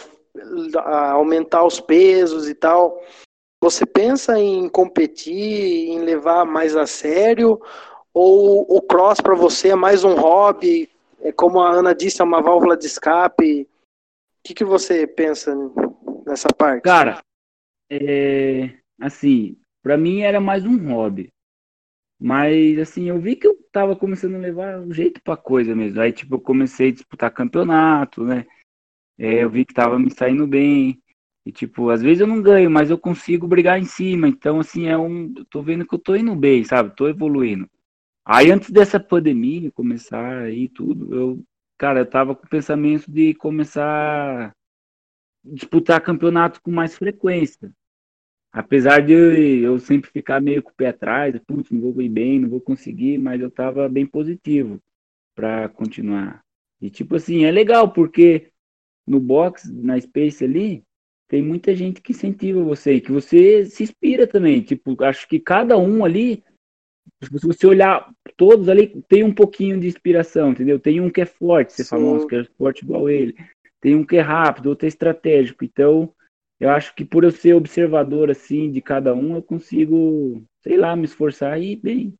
aumentar 1.13 1.63
os 1.63 1.79
pesos 1.79 2.49
e 2.49 2.53
tal. 2.53 3.01
Você 3.61 3.85
pensa 3.85 4.39
em 4.39 4.69
competir, 4.69 5.89
em 5.89 5.99
levar 5.99 6.45
mais 6.45 6.75
a 6.75 6.87
sério, 6.87 7.61
ou 8.13 8.65
o 8.69 8.81
cross 8.81 9.19
para 9.19 9.35
você 9.35 9.69
é 9.69 9.75
mais 9.75 10.03
um 10.03 10.15
hobby? 10.15 10.89
É 11.21 11.31
como 11.31 11.59
a 11.59 11.71
Ana 11.71 11.93
disse, 11.93 12.21
é 12.21 12.23
uma 12.23 12.41
válvula 12.41 12.77
de 12.77 12.85
escape. 12.85 13.63
O 13.63 13.67
que, 14.43 14.53
que 14.53 14.63
você 14.63 15.05
pensa 15.05 15.53
nessa 16.25 16.47
parte? 16.49 16.83
Cara, 16.83 17.21
é, 17.91 18.69
assim, 19.01 19.57
pra 19.83 19.97
mim 19.97 20.21
era 20.21 20.39
mais 20.39 20.63
um 20.63 20.77
hobby. 20.93 21.29
Mas, 22.17 22.77
assim, 22.79 23.09
eu 23.09 23.19
vi 23.19 23.35
que 23.35 23.47
eu 23.47 23.55
tava 23.71 23.95
começando 23.95 24.35
a 24.35 24.39
levar 24.39 24.79
um 24.79 24.93
jeito 24.93 25.21
pra 25.21 25.37
coisa 25.37 25.75
mesmo. 25.75 25.99
Aí, 26.01 26.11
tipo, 26.11 26.35
eu 26.35 26.39
comecei 26.39 26.89
a 26.89 26.93
disputar 26.93 27.33
campeonato, 27.33 28.23
né? 28.23 28.45
É, 29.17 29.43
eu 29.43 29.49
vi 29.49 29.65
que 29.65 29.73
tava 29.73 29.99
me 29.99 30.11
saindo 30.11 30.47
bem. 30.47 31.01
E, 31.49 31.51
tipo, 31.51 31.89
às 31.89 31.99
vezes 31.99 32.21
eu 32.21 32.27
não 32.27 32.43
ganho, 32.43 32.69
mas 32.69 32.91
eu 32.91 32.97
consigo 32.97 33.47
brigar 33.47 33.79
em 33.79 33.83
cima. 33.83 34.27
Então, 34.27 34.59
assim, 34.59 34.85
é 34.85 34.95
um. 34.95 35.33
Eu 35.35 35.43
tô 35.45 35.63
vendo 35.63 35.83
que 35.83 35.95
eu 35.95 35.99
tô 35.99 36.15
indo 36.15 36.35
bem, 36.35 36.63
sabe? 36.63 36.95
Tô 36.95 37.07
evoluindo. 37.09 37.67
Aí, 38.23 38.51
antes 38.51 38.69
dessa 38.69 38.99
pandemia 38.99 39.71
começar 39.71 40.43
aí 40.43 40.69
tudo, 40.69 41.15
eu, 41.15 41.43
cara, 41.75 42.01
eu 42.01 42.05
tava 42.05 42.35
com 42.35 42.45
o 42.45 42.49
pensamento 42.49 43.11
de 43.11 43.33
começar 43.33 44.49
a 44.49 44.53
disputar 45.43 45.99
campeonato 46.01 46.61
com 46.61 46.69
mais 46.69 46.95
frequência. 46.95 47.71
Apesar 48.51 48.99
de 49.01 49.13
eu, 49.13 49.79
sempre 49.79 50.11
ficar 50.11 50.39
meio 50.39 50.61
com 50.61 50.69
o 50.69 50.75
pé 50.75 50.89
atrás, 50.89 51.35
putz, 51.47 51.71
não 51.71 51.81
vou 51.81 51.99
ir 51.99 52.09
bem, 52.09 52.39
não 52.39 52.49
vou 52.49 52.61
conseguir, 52.61 53.17
mas 53.17 53.41
eu 53.41 53.49
tava 53.49 53.89
bem 53.89 54.05
positivo 54.05 54.79
para 55.33 55.67
continuar. 55.69 56.43
E 56.79 56.91
tipo 56.91 57.15
assim, 57.15 57.45
é 57.45 57.51
legal 57.51 57.91
porque 57.91 58.51
no 59.07 59.19
box, 59.19 59.67
na 59.73 59.99
Space 59.99 60.43
ali, 60.43 60.83
tem 61.29 61.43
muita 61.43 61.75
gente 61.75 62.01
que 62.01 62.11
incentiva 62.11 62.61
você 62.63 62.93
e 62.93 63.01
que 63.01 63.11
você 63.11 63.63
se 63.63 63.83
inspira 63.83 64.25
também. 64.25 64.61
Tipo, 64.61 65.01
acho 65.03 65.27
que 65.27 65.39
cada 65.39 65.77
um 65.77 66.03
ali, 66.03 66.43
se 67.23 67.29
você 67.31 67.67
olhar 67.67 68.11
todos 68.35 68.67
ali, 68.67 69.01
tem 69.07 69.23
um 69.23 69.33
pouquinho 69.33 69.79
de 69.79 69.87
inspiração, 69.87 70.49
entendeu? 70.49 70.79
Tem 70.79 70.99
um 70.99 71.09
que 71.09 71.21
é 71.21 71.25
forte, 71.27 71.71
você 71.71 71.85
fala, 71.85 72.01
Sim. 72.01 72.13
nossa, 72.13 72.27
quero 72.27 72.49
forte 72.57 72.83
igual 72.83 73.07
ele. 73.07 73.35
Tem 73.79 73.95
um 73.95 74.03
que 74.03 74.17
é 74.17 74.21
rápido, 74.21 74.69
outro 74.69 74.87
é 74.87 74.89
estratégico. 74.89 75.63
Então, 75.63 76.11
eu 76.59 76.71
acho 76.71 76.95
que 76.95 77.05
por 77.05 77.23
eu 77.23 77.31
ser 77.31 77.53
observador 77.53 78.31
assim 78.31 78.71
de 78.71 78.81
cada 78.81 79.13
um, 79.13 79.35
eu 79.35 79.43
consigo, 79.43 80.41
sei 80.63 80.77
lá, 80.77 80.95
me 80.95 81.05
esforçar 81.05 81.61
e 81.61 81.73
ir 81.73 81.75
bem. 81.75 82.13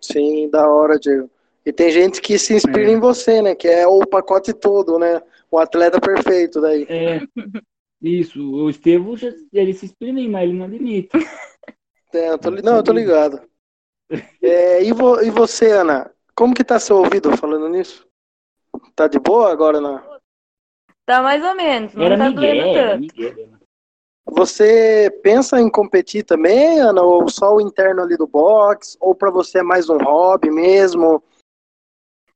Sim, 0.00 0.48
da 0.48 0.66
hora, 0.66 0.98
Diego. 0.98 1.30
E 1.66 1.72
tem 1.72 1.90
gente 1.90 2.22
que 2.22 2.38
se 2.38 2.54
inspira 2.54 2.90
É. 2.90 2.92
em 2.92 2.98
você, 2.98 3.42
né? 3.42 3.54
Que 3.54 3.68
é 3.68 3.86
o 3.86 4.06
pacote 4.06 4.54
todo, 4.54 4.98
né? 4.98 5.20
O 5.50 5.58
atleta 5.58 6.00
perfeito 6.00 6.62
daí. 6.62 6.86
É, 6.88 7.20
isso. 8.04 8.40
O 8.40 8.70
Estevam, 8.70 9.16
já- 9.16 9.32
ele 9.52 9.72
se 9.72 9.94
mim, 10.00 10.28
mas 10.28 10.44
ele 10.48 10.58
não 10.58 10.66
admite. 10.66 11.10
É, 12.12 12.30
eu 12.30 12.38
tô 12.38 12.50
não, 12.50 12.76
eu 12.76 12.82
tô 12.82 12.92
ligado. 12.92 13.42
É, 14.42 14.82
e, 14.84 14.92
vo- 14.92 15.20
e 15.22 15.30
você, 15.30 15.70
Ana? 15.72 16.12
Como 16.36 16.54
que 16.54 16.62
tá 16.62 16.78
seu 16.78 16.98
ouvido 16.98 17.36
falando 17.36 17.68
nisso? 17.68 18.06
Tá 18.94 19.08
de 19.08 19.18
boa 19.18 19.50
agora, 19.50 19.78
Ana? 19.78 20.04
Tá 21.06 21.22
mais 21.22 21.42
ou 21.44 21.54
menos, 21.54 21.94
não 21.94 22.04
Era 22.04 22.16
tá 22.16 22.30
doendo 22.30 22.40
Miguel, 22.62 22.76
era 22.76 22.90
tanto. 22.90 23.00
Miguel. 23.00 23.48
Você 24.26 25.10
pensa 25.22 25.60
em 25.60 25.70
competir 25.70 26.24
também, 26.24 26.80
Ana? 26.80 27.02
Ou 27.02 27.28
só 27.28 27.54
o 27.54 27.60
interno 27.60 28.02
ali 28.02 28.16
do 28.16 28.26
box? 28.26 28.96
Ou 29.00 29.14
pra 29.14 29.30
você 29.30 29.58
é 29.58 29.62
mais 29.62 29.88
um 29.88 29.98
hobby 29.98 30.50
mesmo? 30.50 31.22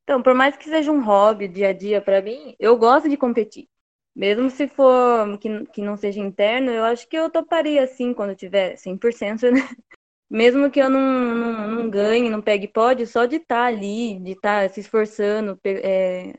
Então, 0.03 0.21
por 0.21 0.33
mais 0.33 0.55
que 0.57 0.65
seja 0.69 0.91
um 0.91 1.03
hobby 1.03 1.47
dia 1.47 1.69
a 1.69 1.73
dia 1.73 2.01
pra 2.01 2.21
mim, 2.21 2.55
eu 2.59 2.77
gosto 2.77 3.09
de 3.09 3.17
competir. 3.17 3.67
Mesmo 4.15 4.49
se 4.49 4.67
for 4.67 5.37
que, 5.37 5.65
que 5.67 5.81
não 5.81 5.95
seja 5.95 6.19
interno, 6.19 6.71
eu 6.71 6.83
acho 6.83 7.07
que 7.07 7.17
eu 7.17 7.29
toparia 7.29 7.83
assim 7.83 8.13
quando 8.13 8.35
tiver 8.35 8.75
100%, 8.75 9.51
né? 9.51 9.61
Mesmo 10.29 10.69
que 10.69 10.79
eu 10.79 10.89
não, 10.89 10.99
não, 11.01 11.67
não 11.67 11.89
ganhe, 11.89 12.29
não 12.29 12.41
pegue 12.41 12.67
pódio, 12.67 13.07
só 13.07 13.25
de 13.25 13.37
estar 13.37 13.65
ali, 13.65 14.19
de 14.19 14.31
estar 14.33 14.69
se 14.69 14.79
esforçando, 14.79 15.59
é, 15.65 16.33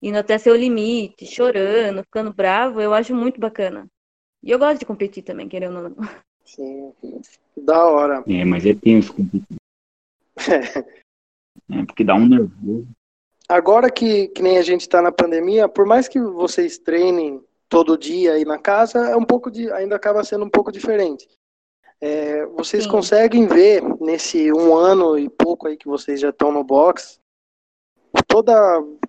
indo 0.00 0.16
até 0.16 0.38
seu 0.38 0.56
limite, 0.56 1.26
chorando, 1.26 2.02
ficando 2.02 2.32
bravo, 2.32 2.80
eu 2.80 2.94
acho 2.94 3.14
muito 3.14 3.38
bacana. 3.38 3.86
E 4.42 4.50
eu 4.50 4.58
gosto 4.58 4.78
de 4.78 4.86
competir 4.86 5.22
também, 5.22 5.48
querendo 5.48 5.76
ou 5.76 5.90
não. 5.90 5.96
Sim. 6.44 6.92
Da 7.56 7.84
hora. 7.84 8.24
É, 8.26 8.44
mas 8.44 8.64
é 8.64 8.74
tenso 8.74 9.14
competir. 9.14 9.56
É, 11.68 11.84
porque 11.84 12.04
dá 12.04 12.14
um 12.14 12.28
nervoso. 12.28 12.86
Agora 13.48 13.90
que, 13.90 14.28
que 14.28 14.42
nem 14.42 14.58
a 14.58 14.62
gente 14.62 14.88
tá 14.88 15.00
na 15.00 15.12
pandemia, 15.12 15.68
por 15.68 15.86
mais 15.86 16.08
que 16.08 16.20
vocês 16.20 16.78
treinem 16.78 17.42
todo 17.68 17.98
dia 17.98 18.32
aí 18.32 18.44
na 18.44 18.58
casa, 18.58 18.98
é 19.08 19.16
um 19.16 19.24
pouco 19.24 19.50
de, 19.50 19.70
ainda 19.72 19.96
acaba 19.96 20.24
sendo 20.24 20.44
um 20.44 20.50
pouco 20.50 20.72
diferente. 20.72 21.28
É, 22.00 22.44
vocês 22.46 22.84
Sim. 22.84 22.90
conseguem 22.90 23.46
ver 23.46 23.82
nesse 24.00 24.52
um 24.52 24.74
ano 24.74 25.18
e 25.18 25.28
pouco 25.28 25.66
aí 25.66 25.76
que 25.76 25.88
vocês 25.88 26.20
já 26.20 26.30
estão 26.30 26.52
no 26.52 26.62
box, 26.62 27.18
toda 28.26 28.54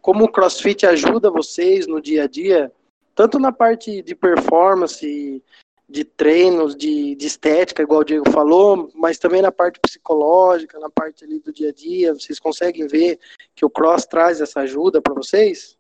como 0.01 0.25
o 0.25 0.32
CrossFit 0.32 0.86
ajuda 0.86 1.29
vocês 1.29 1.88
no 1.88 2.01
dia 2.01 2.24
a 2.24 2.27
dia, 2.27 2.72
tanto 3.13 3.39
na 3.39 3.51
parte 3.51 4.01
de 4.01 4.15
performance, 4.15 5.44
de 5.89 6.03
treinos, 6.03 6.75
de, 6.75 7.15
de 7.15 7.27
estética, 7.27 7.82
igual 7.82 8.01
o 8.01 8.03
Diego 8.03 8.29
falou, 8.29 8.91
mas 8.94 9.17
também 9.17 9.41
na 9.41 9.51
parte 9.51 9.79
psicológica, 9.79 10.79
na 10.79 10.89
parte 10.89 11.24
ali 11.24 11.39
do 11.39 11.53
dia 11.53 11.70
a 11.70 11.74
dia, 11.74 12.13
vocês 12.13 12.39
conseguem 12.39 12.88
ver 12.88 13.20
que 13.56 13.63
o 13.63 13.70
cross 13.70 14.06
traz 14.06 14.41
essa 14.41 14.62
ajuda 14.62 15.01
para 15.01 15.13
vocês? 15.13 15.77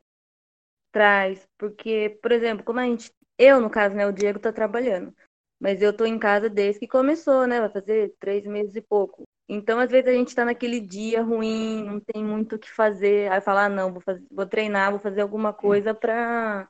Traz, 0.91 1.45
porque, 1.57 2.17
por 2.21 2.31
exemplo, 2.31 2.63
como 2.63 2.79
a 2.79 2.85
gente, 2.85 3.11
eu 3.37 3.59
no 3.59 3.69
caso, 3.69 3.95
né, 3.95 4.07
o 4.07 4.13
Diego 4.13 4.39
tá 4.39 4.53
trabalhando, 4.53 5.13
mas 5.59 5.81
eu 5.81 5.91
tô 5.91 6.05
em 6.05 6.17
casa 6.17 6.49
desde 6.49 6.79
que 6.79 6.87
começou, 6.87 7.45
né, 7.45 7.59
vai 7.59 7.69
fazer 7.69 8.15
três 8.17 8.45
meses 8.45 8.75
e 8.75 8.81
pouco. 8.81 9.23
Então, 9.49 9.79
às 9.79 9.91
vezes 9.91 10.07
a 10.09 10.13
gente 10.13 10.33
tá 10.33 10.45
naquele 10.45 10.79
dia 10.79 11.21
ruim, 11.21 11.83
não 11.83 11.99
tem 11.99 12.23
muito 12.23 12.55
o 12.55 12.59
que 12.59 12.69
fazer, 12.69 13.29
aí 13.31 13.41
falar, 13.41 13.65
ah, 13.65 13.69
não, 13.69 13.91
vou 13.91 14.01
fazer, 14.01 14.25
vou 14.31 14.45
treinar, 14.45 14.91
vou 14.91 14.99
fazer 14.99 15.21
alguma 15.21 15.53
coisa 15.53 15.93
pra, 15.93 16.69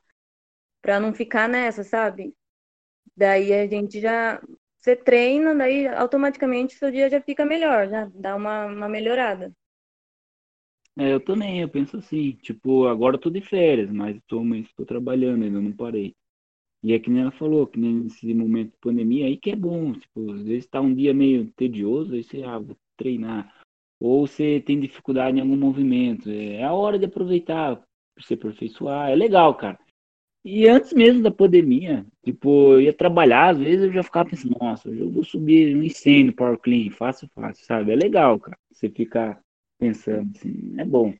pra 0.82 1.00
não 1.00 1.12
ficar 1.12 1.48
nessa, 1.48 1.82
sabe? 1.84 2.34
Daí 3.18 3.52
a 3.52 3.66
gente 3.66 4.00
já, 4.00 4.40
você 4.78 4.94
treina, 4.94 5.52
daí 5.52 5.88
automaticamente 5.88 6.74
seu 6.74 6.88
dia 6.88 7.10
já 7.10 7.20
fica 7.20 7.44
melhor, 7.44 7.88
já 7.88 8.08
dá 8.14 8.36
uma, 8.36 8.66
uma 8.66 8.88
melhorada. 8.88 9.52
É, 10.96 11.12
eu 11.12 11.18
também, 11.18 11.60
eu 11.60 11.68
penso 11.68 11.96
assim, 11.96 12.32
tipo, 12.42 12.86
agora 12.86 13.16
eu 13.16 13.20
tô 13.20 13.28
de 13.28 13.40
férias, 13.40 13.90
mas 13.90 14.16
tô, 14.28 14.44
mas 14.44 14.68
trabalhando 14.86 15.42
ainda, 15.44 15.60
não 15.60 15.72
parei. 15.72 16.14
E 16.80 16.92
é 16.92 16.98
que 17.00 17.10
nem 17.10 17.22
ela 17.22 17.32
falou, 17.32 17.66
que 17.66 17.76
nesse 17.76 18.32
momento 18.32 18.70
de 18.70 18.78
pandemia 18.78 19.26
aí 19.26 19.36
que 19.36 19.50
é 19.50 19.56
bom, 19.56 19.92
tipo, 19.94 20.32
às 20.32 20.42
vezes 20.42 20.68
tá 20.68 20.80
um 20.80 20.94
dia 20.94 21.12
meio 21.12 21.50
tedioso, 21.56 22.14
aí 22.14 22.22
você, 22.22 22.44
ah, 22.44 22.60
vou 22.60 22.76
treinar. 22.96 23.52
Ou 23.98 24.28
você 24.28 24.60
tem 24.60 24.78
dificuldade 24.78 25.36
em 25.36 25.40
algum 25.40 25.56
movimento, 25.56 26.30
é 26.30 26.62
a 26.62 26.72
hora 26.72 26.96
de 26.96 27.06
aproveitar, 27.06 27.82
se 28.20 28.34
aperfeiçoar, 28.34 29.10
é 29.10 29.16
legal, 29.16 29.56
cara. 29.56 29.76
E 30.44 30.66
antes 30.68 30.92
mesmo 30.92 31.22
da 31.22 31.30
pandemia, 31.30 32.06
tipo, 32.24 32.72
eu 32.72 32.80
ia 32.80 32.92
trabalhar, 32.92 33.50
às 33.50 33.58
vezes 33.58 33.86
eu 33.86 33.92
já 33.92 34.02
ficava 34.02 34.30
pensando, 34.30 34.56
nossa, 34.60 34.88
eu 34.88 35.10
vou 35.10 35.24
subir 35.24 35.76
um 35.76 35.82
incêndio 35.82 36.26
no 36.28 36.32
Power 36.34 36.58
Clean, 36.58 36.90
fácil, 36.90 37.28
fácil, 37.34 37.64
sabe? 37.66 37.92
É 37.92 37.96
legal, 37.96 38.38
cara, 38.38 38.56
você 38.72 38.88
ficar 38.88 39.40
pensando 39.78 40.30
assim, 40.36 40.74
é 40.78 40.84
bom. 40.84 41.12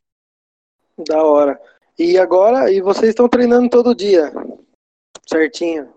Da 1.07 1.23
hora. 1.23 1.61
E 1.99 2.17
agora, 2.17 2.71
e 2.73 2.81
vocês 2.81 3.11
estão 3.11 3.29
treinando 3.29 3.69
todo 3.69 3.95
dia? 3.95 4.33
Certinho. 5.29 5.93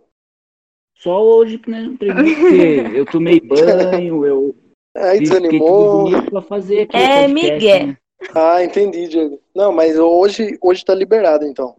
Só 0.98 1.24
hoje 1.24 1.58
que 1.58 1.70
nós 1.72 1.84
não 1.84 1.98
treinamos, 1.98 2.34
porque 2.34 2.54
eu 2.98 3.06
tomei 3.06 3.40
banho, 3.40 4.26
eu 4.26 4.56
Aí 4.96 5.20
desanimou. 5.20 6.10
pra 6.30 6.42
fazer 6.42 6.82
É, 6.92 7.28
podcast, 7.28 7.34
Miguel. 7.34 7.88
né? 7.88 7.98
Ah, 8.36 8.64
entendi, 8.64 9.08
Diego. 9.08 9.40
Não, 9.56 9.72
mas 9.72 9.98
hoje, 9.98 10.58
hoje 10.62 10.84
tá 10.84 10.94
liberado, 10.94 11.46
então. 11.46 11.76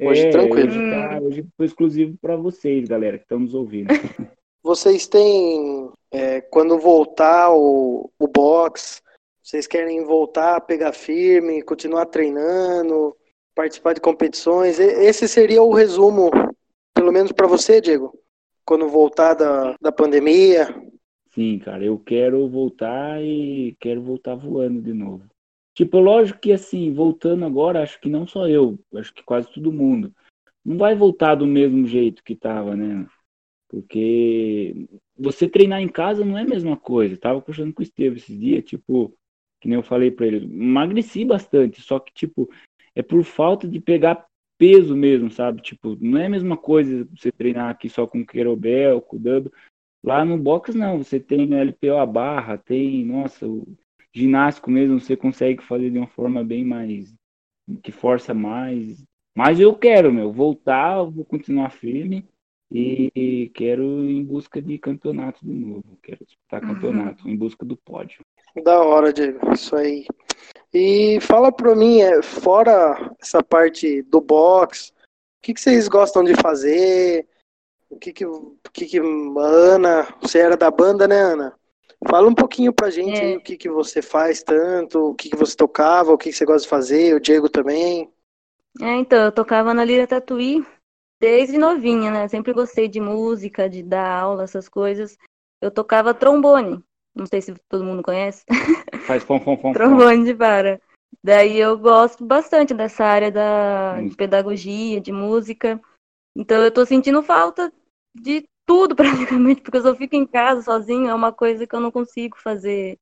Hoje 0.00 0.26
É, 0.26 0.30
tranquilo. 0.30 0.68
Hoje, 0.68 0.90
tá, 0.90 1.20
hoje 1.20 1.46
foi 1.56 1.66
exclusivo 1.66 2.16
pra 2.20 2.36
vocês, 2.36 2.88
galera, 2.88 3.18
que 3.18 3.24
estão 3.24 3.40
nos 3.40 3.54
ouvindo. 3.54 3.88
Vocês 4.60 5.06
têm, 5.06 5.88
é, 6.10 6.40
quando 6.40 6.78
voltar 6.78 7.50
o, 7.52 8.10
o 8.18 8.26
box, 8.26 9.00
vocês 9.42 9.66
querem 9.66 10.04
voltar 10.04 10.56
a 10.56 10.60
pegar 10.60 10.92
firme, 10.92 11.62
continuar 11.62 12.04
treinando, 12.06 13.16
participar 13.54 13.94
de 13.94 14.00
competições? 14.00 14.78
Esse 14.78 15.26
seria 15.26 15.62
o 15.62 15.72
resumo, 15.72 16.30
pelo 16.92 17.10
menos 17.12 17.32
para 17.32 17.46
você, 17.46 17.80
Diego, 17.80 18.12
quando 18.62 18.88
voltar 18.88 19.32
da, 19.32 19.74
da 19.80 19.90
pandemia. 19.90 20.66
Sim, 21.34 21.60
cara, 21.60 21.82
eu 21.82 21.98
quero 21.98 22.46
voltar 22.48 23.22
e 23.22 23.74
quero 23.80 24.02
voltar 24.02 24.34
voando 24.34 24.82
de 24.82 24.92
novo. 24.92 25.22
Tipo, 25.78 26.00
lógico 26.00 26.40
que 26.40 26.50
assim, 26.52 26.92
voltando 26.92 27.44
agora, 27.44 27.84
acho 27.84 28.00
que 28.00 28.08
não 28.08 28.26
só 28.26 28.48
eu, 28.48 28.80
acho 28.96 29.14
que 29.14 29.22
quase 29.22 29.48
todo 29.52 29.70
mundo. 29.70 30.12
Não 30.64 30.76
vai 30.76 30.96
voltar 30.96 31.36
do 31.36 31.46
mesmo 31.46 31.86
jeito 31.86 32.24
que 32.24 32.34
tava, 32.34 32.74
né? 32.74 33.06
Porque 33.68 34.88
você 35.16 35.48
treinar 35.48 35.80
em 35.80 35.86
casa 35.86 36.24
não 36.24 36.36
é 36.36 36.42
a 36.42 36.48
mesma 36.48 36.76
coisa. 36.76 37.16
Tava 37.16 37.40
conversando 37.40 37.72
com 37.72 37.80
o 37.80 37.84
Estevam 37.84 38.16
esses 38.16 38.36
dias, 38.36 38.64
tipo, 38.64 39.14
que 39.60 39.68
nem 39.68 39.76
eu 39.76 39.82
falei 39.84 40.10
pra 40.10 40.26
ele, 40.26 40.46
emagreci 40.46 41.24
bastante, 41.24 41.80
só 41.80 42.00
que, 42.00 42.12
tipo, 42.12 42.50
é 42.92 43.00
por 43.00 43.22
falta 43.22 43.68
de 43.68 43.78
pegar 43.78 44.26
peso 44.58 44.96
mesmo, 44.96 45.30
sabe? 45.30 45.62
Tipo, 45.62 45.96
não 46.00 46.18
é 46.18 46.26
a 46.26 46.30
mesma 46.30 46.56
coisa 46.56 47.08
você 47.14 47.30
treinar 47.30 47.70
aqui 47.70 47.88
só 47.88 48.04
com 48.04 48.26
querobel, 48.26 49.00
com 49.00 49.16
dumbbell. 49.16 49.52
Lá 50.02 50.24
no 50.24 50.36
box 50.36 50.74
não, 50.74 50.98
você 50.98 51.20
tem 51.20 51.54
LPO 51.54 51.98
a 51.98 52.04
barra, 52.04 52.58
tem, 52.58 53.04
nossa, 53.04 53.46
o 53.46 53.64
ginástico 54.14 54.70
mesmo 54.70 55.00
você 55.00 55.16
consegue 55.16 55.62
fazer 55.62 55.90
de 55.90 55.98
uma 55.98 56.06
forma 56.08 56.42
bem 56.44 56.64
mais 56.64 57.14
que 57.82 57.92
força 57.92 58.32
mais. 58.32 59.04
Mas 59.34 59.60
eu 59.60 59.74
quero, 59.74 60.12
meu, 60.12 60.32
voltar, 60.32 61.02
vou 61.04 61.24
continuar 61.24 61.70
firme 61.70 62.26
e, 62.72 63.50
quero 63.54 64.04
ir 64.04 64.16
em 64.16 64.24
busca 64.24 64.60
de 64.60 64.78
campeonato 64.78 65.44
de 65.44 65.52
novo. 65.52 65.98
Quero 66.02 66.24
disputar 66.24 66.62
Uhum. 66.62 66.74
campeonato, 66.74 67.28
em 67.28 67.36
busca 67.36 67.64
do 67.64 67.76
pódio. 67.76 68.20
Da 68.62 68.80
hora, 68.82 69.12
Diego, 69.12 69.52
isso 69.52 69.76
aí. 69.76 70.06
E 70.72 71.18
fala 71.20 71.52
pra 71.52 71.74
mim, 71.74 72.00
é, 72.00 72.22
fora 72.22 73.14
essa 73.20 73.42
parte 73.42 74.02
do 74.02 74.20
box, 74.20 74.90
o 74.90 75.42
que, 75.42 75.54
que 75.54 75.60
vocês 75.60 75.88
gostam 75.88 76.24
de 76.24 76.34
fazer? 76.34 77.26
O 77.88 77.98
que 77.98 78.12
que, 78.12 78.26
o 78.26 78.56
que 78.72 78.84
que 78.84 78.98
Ana, 78.98 80.06
você 80.20 80.40
era 80.40 80.56
da 80.56 80.70
banda, 80.70 81.06
né, 81.08 81.20
Ana? 81.20 81.58
Fala 82.08 82.28
um 82.28 82.34
pouquinho 82.34 82.72
pra 82.72 82.90
gente 82.90 83.20
É. 83.22 83.26
aí 83.26 83.36
o 83.36 83.40
que 83.40 83.56
que 83.56 83.68
você 83.68 84.00
faz 84.00 84.42
tanto, 84.42 85.10
o 85.10 85.14
que 85.14 85.30
que 85.30 85.36
você 85.36 85.56
tocava, 85.56 86.12
o 86.12 86.18
que 86.18 86.30
que 86.30 86.36
você 86.36 86.44
gosta 86.44 86.62
de 86.62 86.68
fazer, 86.68 87.14
o 87.14 87.20
Diego 87.20 87.48
também. 87.48 88.10
É, 88.80 88.94
então, 88.96 89.24
eu 89.24 89.32
tocava 89.32 89.74
na 89.74 89.84
Lira 89.84 90.06
Tatuí 90.06 90.64
desde 91.20 91.58
novinha, 91.58 92.10
né? 92.10 92.28
Sempre 92.28 92.52
gostei 92.52 92.86
de 92.88 93.00
música, 93.00 93.68
de 93.68 93.82
dar 93.82 94.20
aula, 94.20 94.44
essas 94.44 94.68
coisas. 94.68 95.18
Eu 95.60 95.70
tocava 95.70 96.14
trombone. 96.14 96.82
Não 97.14 97.26
sei 97.26 97.40
se 97.42 97.54
todo 97.68 97.84
mundo 97.84 98.02
conhece. 98.02 98.44
Faz 99.06 99.24
fom, 99.24 99.40
fom, 99.40 99.56
fom. 99.56 99.72
Trombone 99.72 100.24
de 100.24 100.32
vara. 100.32 100.80
Daí 101.24 101.58
eu 101.58 101.76
gosto 101.76 102.24
bastante 102.24 102.72
dessa 102.72 103.04
área 103.04 103.32
da 103.32 103.96
de 103.96 104.02
Música. 104.02 104.16
pedagogia, 104.18 105.00
de 105.00 105.10
música. 105.10 105.80
Então 106.36 106.62
eu 106.62 106.70
tô 106.70 106.86
sentindo 106.86 107.22
falta 107.22 107.72
de 108.14 108.48
tudo 108.68 108.94
praticamente, 108.94 109.62
porque 109.62 109.78
eu 109.78 109.82
só 109.82 109.96
fico 109.96 110.14
em 110.14 110.26
casa 110.26 110.62
sozinho, 110.62 111.08
é 111.08 111.14
uma 111.14 111.32
coisa 111.32 111.66
que 111.66 111.74
eu 111.74 111.80
não 111.80 111.90
consigo 111.90 112.38
fazer 112.38 112.98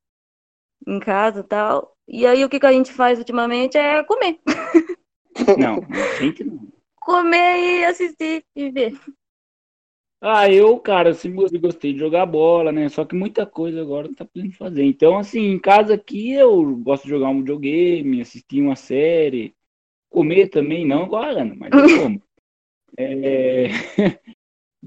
em 0.86 1.00
casa 1.00 1.40
e 1.40 1.44
tal. 1.44 1.96
E 2.08 2.26
aí 2.26 2.44
o 2.44 2.48
que 2.48 2.60
que 2.60 2.66
a 2.66 2.72
gente 2.72 2.92
faz 2.92 3.18
ultimamente 3.18 3.76
é 3.76 4.02
comer. 4.04 4.40
Não, 5.58 5.78
gente 6.20 6.44
não. 6.44 6.68
Comer 7.00 7.58
e 7.58 7.84
assistir 7.84 8.44
e 8.54 8.70
ver. 8.70 8.98
Ah, 10.20 10.50
eu, 10.50 10.78
cara, 10.80 11.12
sempre 11.12 11.36
gostei- 11.36 11.60
gostei 11.60 11.92
de 11.92 11.98
jogar 11.98 12.26
bola, 12.26 12.72
né? 12.72 12.88
Só 12.88 13.04
que 13.04 13.14
muita 13.14 13.46
coisa 13.46 13.80
agora 13.82 14.08
não 14.08 14.14
tá 14.14 14.24
podendo 14.24 14.52
fazer. 14.54 14.82
Então, 14.84 15.18
assim, 15.18 15.40
em 15.40 15.58
casa 15.58 15.94
aqui 15.94 16.32
eu 16.32 16.76
gosto 16.78 17.04
de 17.04 17.10
jogar 17.10 17.28
um 17.28 17.38
videogame, 17.40 18.20
assistir 18.20 18.60
uma 18.62 18.74
série, 18.76 19.54
comer 20.10 20.48
também, 20.48 20.86
não 20.86 21.04
igual 21.06 21.24
a 21.24 21.28
Ana, 21.30 21.54
mas 21.56 21.72
eu 21.72 22.02
como. 22.02 22.22
É, 22.98 23.68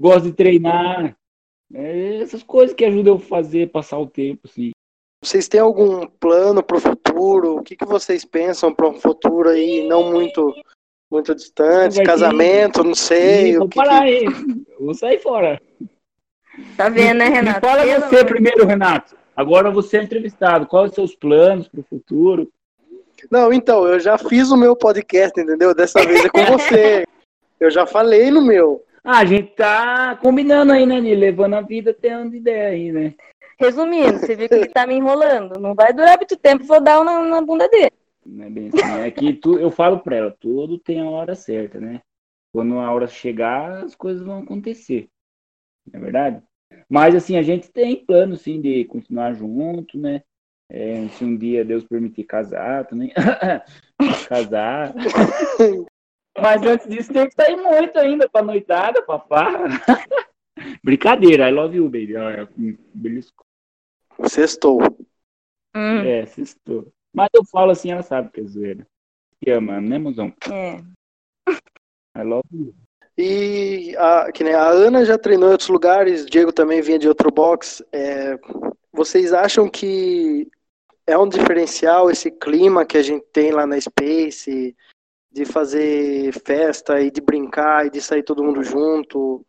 Gosto 0.00 0.22
de 0.24 0.32
treinar, 0.32 1.14
é, 1.74 2.16
essas 2.22 2.42
coisas 2.42 2.74
que 2.74 2.84
ajudam 2.86 3.14
eu 3.14 3.18
a 3.18 3.20
fazer, 3.20 3.70
passar 3.70 3.98
o 3.98 4.06
tempo, 4.06 4.48
assim. 4.48 4.70
Vocês 5.22 5.46
têm 5.46 5.60
algum 5.60 6.06
plano 6.06 6.62
pro 6.62 6.80
futuro? 6.80 7.56
O 7.58 7.62
que 7.62 7.76
que 7.76 7.84
vocês 7.84 8.24
pensam 8.24 8.74
para 8.74 8.88
um 8.88 8.94
futuro 8.94 9.50
aí 9.50 9.86
não 9.86 10.10
muito 10.10 10.54
muito 11.12 11.34
distante? 11.34 11.96
Vai 11.96 12.04
ter- 12.04 12.10
Casamento, 12.10 12.82
não 12.82 12.94
sei. 12.94 13.56
O 13.56 13.60
vou 13.60 13.68
que 13.68 13.76
parar 13.76 14.00
que... 14.04 14.08
aí, 14.08 14.24
eu 14.24 14.84
vou 14.86 14.94
sair 14.94 15.18
fora. 15.18 15.60
Tá 16.76 16.88
vendo, 16.88 17.18
né, 17.18 17.28
Me 17.28 17.34
Renato? 17.36 17.60
fala 17.60 17.82
Pelo 17.82 18.00
você 18.00 18.16
amor- 18.16 18.26
primeiro, 18.26 18.66
Renato. 18.66 19.16
Agora 19.36 19.70
você 19.70 19.98
é 19.98 20.02
entrevistado. 20.02 20.66
Quais 20.66 20.90
os 20.90 20.94
seus 20.94 21.14
planos 21.14 21.68
para 21.68 21.80
o 21.80 21.84
futuro? 21.84 22.50
Não, 23.30 23.52
então, 23.52 23.86
eu 23.86 24.00
já 24.00 24.16
fiz 24.16 24.50
o 24.50 24.56
meu 24.56 24.74
podcast, 24.74 25.38
entendeu? 25.38 25.74
Dessa 25.74 26.00
vez 26.06 26.24
é 26.24 26.28
com 26.30 26.44
você. 26.56 27.04
Eu 27.58 27.70
já 27.70 27.86
falei 27.86 28.30
no 28.30 28.40
meu. 28.40 28.82
Ah, 29.02 29.18
a 29.18 29.24
gente 29.24 29.54
tá 29.54 30.16
combinando 30.16 30.72
aí, 30.72 30.84
né, 30.84 31.00
Nil? 31.00 31.18
Levando 31.18 31.54
a 31.54 31.60
vida 31.60 31.90
até 31.90 32.16
onde 32.16 32.38
der 32.40 32.72
aí, 32.72 32.92
né? 32.92 33.14
Resumindo, 33.58 34.18
você 34.18 34.34
viu 34.34 34.48
que 34.48 34.54
ele 34.54 34.68
tá 34.68 34.86
me 34.86 34.94
enrolando. 34.94 35.58
Não 35.58 35.74
vai 35.74 35.92
durar 35.92 36.16
muito 36.16 36.36
tempo, 36.36 36.64
vou 36.64 36.80
dar 36.80 37.00
um 37.00 37.04
na, 37.04 37.20
na 37.22 37.42
bunda 37.42 37.68
dele. 37.68 37.92
Não 38.24 38.46
é 38.46 38.50
bem 38.50 38.68
assim. 38.68 39.00
É 39.00 39.10
que 39.10 39.32
tu, 39.32 39.58
eu 39.58 39.70
falo 39.70 40.00
pra 40.00 40.16
ela, 40.16 40.36
tudo 40.38 40.78
tem 40.78 41.00
a 41.00 41.08
hora 41.08 41.34
certa, 41.34 41.80
né? 41.80 42.00
Quando 42.52 42.78
a 42.78 42.90
hora 42.90 43.06
chegar, 43.06 43.84
as 43.84 43.94
coisas 43.94 44.24
vão 44.24 44.38
acontecer. 44.38 45.08
Não 45.90 46.00
é 46.00 46.02
verdade? 46.02 46.42
Mas, 46.88 47.14
assim, 47.14 47.36
a 47.36 47.42
gente 47.42 47.70
tem 47.70 48.04
plano, 48.04 48.36
sim, 48.36 48.60
de 48.60 48.84
continuar 48.84 49.32
junto, 49.32 49.98
né? 49.98 50.22
É, 50.68 51.08
se 51.08 51.24
um 51.24 51.36
dia 51.36 51.64
Deus 51.64 51.84
permitir 51.84 52.24
casar 52.24 52.86
também. 52.86 53.12
casar. 54.28 54.94
Mas 56.38 56.62
antes 56.62 56.88
disso, 56.88 57.12
tem 57.12 57.28
que 57.28 57.34
sair 57.34 57.56
muito 57.56 57.98
ainda 57.98 58.28
pra 58.28 58.42
noitada, 58.42 59.02
papá. 59.02 59.46
Brincadeira, 60.84 61.48
I 61.48 61.52
love 61.52 61.76
you, 61.76 61.84
baby. 61.84 62.16
Olha, 62.16 62.48
belisco. 62.94 63.44
Sextou. 64.26 64.80
Hum, 65.74 66.00
É, 66.04 66.22
assistou. 66.22 66.92
Mas 67.12 67.28
eu 67.34 67.44
falo 67.44 67.70
assim, 67.72 67.90
ela 67.90 68.02
sabe 68.02 68.30
que 68.30 68.40
é 68.40 68.44
zoeira. 68.44 68.86
Te 69.42 69.50
ama, 69.50 69.80
né, 69.80 69.98
mozão? 69.98 70.32
é. 70.50 70.76
I 72.16 72.22
love 72.24 72.42
you. 72.52 72.74
E 73.16 73.94
a, 73.96 74.32
que 74.32 74.42
nem 74.42 74.54
a 74.54 74.66
Ana 74.68 75.04
já 75.04 75.18
treinou 75.18 75.48
em 75.48 75.52
outros 75.52 75.68
lugares, 75.68 76.26
Diego 76.26 76.52
também 76.52 76.80
vinha 76.80 76.98
de 76.98 77.08
outro 77.08 77.30
box. 77.30 77.84
É, 77.92 78.38
vocês 78.92 79.32
acham 79.32 79.68
que 79.68 80.50
é 81.06 81.16
um 81.18 81.28
diferencial 81.28 82.10
esse 82.10 82.30
clima 82.30 82.84
que 82.84 82.96
a 82.96 83.02
gente 83.02 83.24
tem 83.32 83.50
lá 83.52 83.66
na 83.66 83.80
Space, 83.80 84.74
de 85.32 85.44
fazer 85.44 86.32
festa 86.44 87.00
e 87.00 87.10
de 87.10 87.20
brincar 87.20 87.86
e 87.86 87.90
de 87.90 88.00
sair 88.00 88.22
todo 88.22 88.44
mundo 88.44 88.62
junto? 88.62 89.44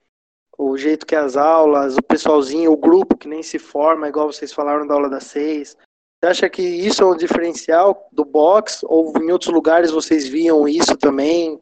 O 0.58 0.78
jeito 0.78 1.06
que 1.06 1.16
as 1.16 1.36
aulas, 1.36 1.98
o 1.98 2.04
pessoalzinho, 2.04 2.72
o 2.72 2.78
grupo 2.78 3.18
que 3.18 3.28
nem 3.28 3.42
se 3.42 3.58
forma, 3.58 4.08
igual 4.08 4.32
vocês 4.32 4.54
falaram 4.54 4.86
da 4.86 4.94
aula 4.94 5.10
das 5.10 5.24
seis. 5.24 5.76
Você 6.20 6.30
acha 6.30 6.50
que 6.50 6.62
isso 6.62 7.02
é 7.02 7.06
um 7.06 7.18
diferencial 7.18 8.08
do 8.12 8.24
box? 8.24 8.82
Ou 8.84 9.12
em 9.18 9.32
outros 9.32 9.52
lugares 9.52 9.90
vocês 9.90 10.28
viam 10.28 10.68
isso 10.68 10.96
também? 10.96 11.60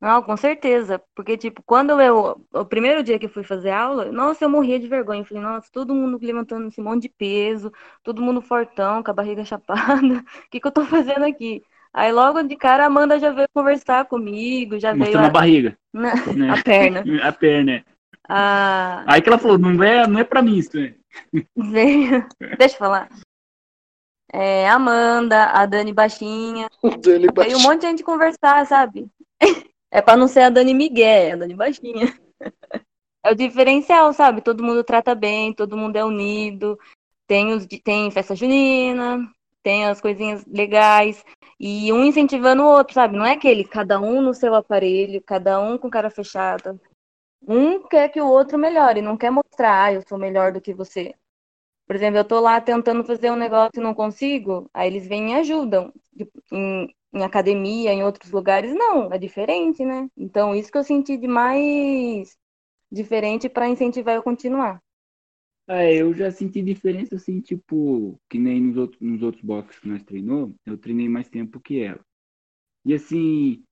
Não, 0.00 0.22
com 0.22 0.36
certeza. 0.36 1.00
Porque, 1.14 1.36
tipo, 1.36 1.62
quando 1.62 2.00
eu. 2.00 2.44
O 2.52 2.64
primeiro 2.64 3.02
dia 3.02 3.18
que 3.18 3.28
fui 3.28 3.42
fazer 3.44 3.70
aula, 3.70 4.10
nossa, 4.12 4.44
eu 4.44 4.48
morria 4.50 4.78
de 4.78 4.88
vergonha. 4.88 5.20
Eu 5.20 5.24
falei, 5.24 5.42
nossa, 5.42 5.68
todo 5.72 5.94
mundo 5.94 6.18
levantando 6.20 6.68
esse 6.68 6.80
monte 6.80 7.02
de 7.02 7.08
peso, 7.08 7.72
todo 8.02 8.22
mundo 8.22 8.40
fortão, 8.40 9.02
com 9.02 9.10
a 9.10 9.14
barriga 9.14 9.44
chapada. 9.46 10.24
O 10.46 10.50
que, 10.50 10.60
que 10.60 10.66
eu 10.66 10.72
tô 10.72 10.84
fazendo 10.84 11.24
aqui? 11.24 11.62
Aí 11.92 12.12
logo 12.12 12.42
de 12.42 12.56
cara 12.56 12.84
a 12.84 12.86
Amanda 12.86 13.18
já 13.18 13.30
veio 13.30 13.48
conversar 13.52 14.04
comigo, 14.04 14.78
já 14.78 14.92
veio 14.92 15.04
Mostrando 15.04 15.24
a 15.24 15.28
a, 15.28 15.30
barriga, 15.30 15.78
né, 15.92 16.12
né? 16.36 16.50
a 16.50 16.62
perna. 16.62 17.04
A 17.22 17.32
perna. 17.32 17.72
é. 17.72 17.84
A, 18.28 19.04
Aí 19.06 19.22
que 19.22 19.28
ela 19.28 19.38
falou, 19.38 19.58
não 19.58 19.82
é, 19.82 20.06
não 20.06 20.20
é 20.20 20.24
pra 20.24 20.42
mim 20.42 20.56
isso, 20.56 20.76
né? 20.76 20.94
veio. 21.56 22.26
Deixa 22.58 22.74
eu 22.74 22.78
falar. 22.78 23.08
É, 24.30 24.68
a 24.68 24.74
Amanda, 24.74 25.44
a 25.46 25.64
Dani 25.64 25.92
Baixinha. 25.92 26.68
O 26.82 26.90
Dani 26.90 27.28
Veio 27.34 27.58
um 27.58 27.62
monte 27.62 27.80
de 27.80 27.86
gente 27.88 28.04
conversar, 28.04 28.66
sabe? 28.66 29.08
É 29.90 30.02
pra 30.02 30.16
não 30.16 30.28
ser 30.28 30.40
a 30.40 30.50
Dani 30.50 30.74
Miguel, 30.74 31.06
é 31.28 31.32
a 31.32 31.36
Dani 31.36 31.54
Baixinha. 31.54 32.14
É 33.24 33.32
o 33.32 33.34
diferencial, 33.34 34.12
sabe? 34.12 34.42
Todo 34.42 34.62
mundo 34.62 34.84
trata 34.84 35.14
bem, 35.14 35.52
todo 35.52 35.76
mundo 35.76 35.96
é 35.96 36.04
unido. 36.04 36.78
Tem, 37.26 37.52
os, 37.52 37.66
tem 37.66 38.10
festa 38.10 38.34
junina, 38.36 39.18
tem 39.68 39.84
as 39.84 40.00
coisinhas 40.00 40.46
legais. 40.46 41.22
E 41.60 41.92
um 41.92 42.02
incentivando 42.02 42.62
o 42.62 42.66
outro, 42.66 42.94
sabe? 42.94 43.18
Não 43.18 43.26
é 43.26 43.32
aquele 43.32 43.64
cada 43.64 44.00
um 44.00 44.22
no 44.22 44.32
seu 44.32 44.54
aparelho, 44.54 45.20
cada 45.22 45.60
um 45.60 45.76
com 45.76 45.90
cara 45.90 46.08
fechada. 46.08 46.80
Um 47.46 47.82
quer 47.86 48.08
que 48.08 48.20
o 48.20 48.28
outro 48.28 48.58
melhore, 48.58 49.02
não 49.02 49.16
quer 49.16 49.30
mostrar, 49.30 49.84
ah, 49.84 49.92
eu 49.92 50.02
sou 50.08 50.16
melhor 50.16 50.52
do 50.52 50.60
que 50.60 50.72
você. 50.72 51.14
Por 51.86 51.96
exemplo, 51.96 52.18
eu 52.18 52.24
tô 52.24 52.40
lá 52.40 52.60
tentando 52.60 53.04
fazer 53.04 53.30
um 53.30 53.36
negócio 53.36 53.78
e 53.78 53.80
não 53.80 53.94
consigo, 53.94 54.70
aí 54.72 54.88
eles 54.88 55.06
vêm 55.06 55.32
e 55.32 55.34
ajudam. 55.34 55.92
Em, 56.50 56.94
em 57.12 57.22
academia, 57.22 57.92
em 57.92 58.02
outros 58.02 58.30
lugares, 58.30 58.74
não, 58.74 59.12
é 59.12 59.18
diferente, 59.18 59.84
né? 59.84 60.08
Então, 60.16 60.54
isso 60.54 60.72
que 60.72 60.78
eu 60.78 60.84
senti 60.84 61.16
de 61.18 61.28
mais 61.28 62.36
diferente 62.90 63.48
para 63.50 63.68
incentivar 63.68 64.14
eu 64.14 64.22
continuar. 64.22 64.80
É, 65.68 65.94
eu 65.96 66.14
já 66.14 66.30
senti 66.30 66.62
diferença, 66.62 67.16
assim, 67.16 67.40
tipo, 67.40 68.18
que 68.28 68.38
nem 68.38 68.60
nos 68.62 68.76
outros, 68.78 69.00
nos 69.02 69.22
outros 69.22 69.44
boxes 69.44 69.78
que 69.80 69.88
nós 69.88 70.02
treinou, 70.02 70.54
eu 70.64 70.78
treinei 70.78 71.08
mais 71.08 71.28
tempo 71.28 71.60
que 71.60 71.80
ela. 71.80 72.00
E 72.84 72.94
assim, 72.94 73.62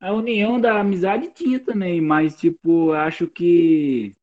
a 0.00 0.12
união 0.14 0.60
da 0.60 0.80
amizade 0.80 1.30
tinha 1.32 1.60
também, 1.60 2.00
mas, 2.00 2.36
tipo, 2.36 2.92
acho 2.92 3.28
que 3.28 4.14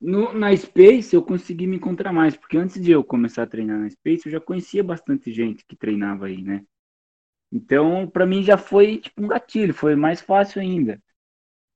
no, 0.00 0.32
na 0.34 0.56
Space 0.56 1.14
eu 1.14 1.22
consegui 1.22 1.66
me 1.66 1.76
encontrar 1.76 2.12
mais, 2.12 2.36
porque 2.36 2.58
antes 2.58 2.82
de 2.82 2.90
eu 2.92 3.04
começar 3.04 3.44
a 3.44 3.46
treinar 3.48 3.78
na 3.80 3.90
Space, 3.90 4.26
eu 4.26 4.32
já 4.32 4.40
conhecia 4.40 4.84
bastante 4.84 5.32
gente 5.32 5.64
que 5.66 5.76
treinava 5.76 6.26
aí, 6.26 6.42
né? 6.42 6.64
Então, 7.52 8.08
para 8.08 8.26
mim 8.26 8.42
já 8.42 8.58
foi 8.58 8.98
tipo 8.98 9.22
um 9.24 9.28
gatilho, 9.28 9.74
foi 9.74 9.96
mais 9.96 10.20
fácil 10.20 10.60
ainda. 10.62 11.00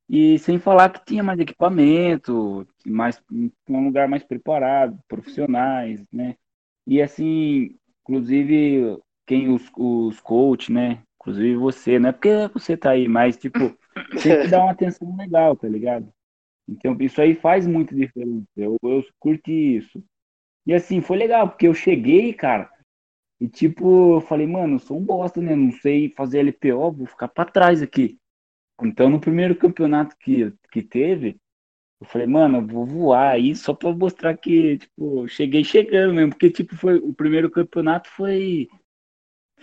E 0.08 0.38
sem 0.38 0.58
falar 0.58 0.90
que 0.90 1.04
tinha 1.04 1.22
mais 1.22 1.40
equipamento, 1.40 2.66
mais 2.86 3.22
um 3.68 3.84
lugar 3.84 4.08
mais 4.08 4.22
preparado, 4.22 4.98
profissionais, 5.08 6.04
né? 6.12 6.36
E 6.86 7.00
assim, 7.00 7.76
inclusive 8.02 8.98
quem 9.26 9.48
os, 9.48 9.70
os 9.76 10.20
coach, 10.20 10.70
né? 10.70 11.02
Inclusive 11.20 11.56
você, 11.56 11.98
não 11.98 12.10
é 12.10 12.12
porque 12.12 12.48
você 12.52 12.76
tá 12.76 12.90
aí, 12.90 13.08
mas 13.08 13.36
tipo, 13.36 13.74
sempre 14.18 14.48
dá 14.48 14.62
uma 14.62 14.72
atenção 14.72 15.16
legal, 15.16 15.56
tá 15.56 15.66
ligado? 15.66 16.12
Então 16.68 16.96
isso 17.00 17.20
aí 17.20 17.34
faz 17.34 17.66
muita 17.66 17.94
diferença. 17.94 18.46
Eu, 18.56 18.76
eu 18.82 19.04
curti 19.18 19.76
isso. 19.76 20.04
E 20.66 20.74
assim, 20.74 21.00
foi 21.00 21.16
legal, 21.16 21.48
porque 21.48 21.68
eu 21.68 21.74
cheguei, 21.74 22.32
cara, 22.32 22.70
e 23.40 23.48
tipo, 23.48 24.16
eu 24.16 24.20
falei, 24.20 24.46
mano, 24.46 24.76
eu 24.76 24.78
sou 24.78 24.98
um 24.98 25.04
bosta, 25.04 25.40
né? 25.40 25.54
Não 25.54 25.72
sei 25.72 26.10
fazer 26.10 26.38
LPO, 26.40 26.92
vou 26.92 27.06
ficar 27.06 27.28
pra 27.28 27.44
trás 27.44 27.82
aqui. 27.82 28.18
Então, 28.82 29.08
no 29.08 29.20
primeiro 29.20 29.54
campeonato 29.54 30.16
que, 30.18 30.52
que 30.70 30.82
teve, 30.82 31.36
eu 32.00 32.06
falei, 32.06 32.26
mano, 32.26 32.58
eu 32.58 32.66
vou 32.66 32.84
voar 32.86 33.30
aí 33.32 33.54
só 33.54 33.72
pra 33.72 33.92
mostrar 33.92 34.36
que, 34.36 34.78
tipo, 34.78 35.26
cheguei 35.28 35.64
chegando 35.64 36.14
mesmo. 36.14 36.30
Porque, 36.32 36.50
tipo, 36.50 36.76
foi, 36.76 36.98
o 36.98 37.14
primeiro 37.14 37.50
campeonato 37.50 38.10
foi. 38.10 38.68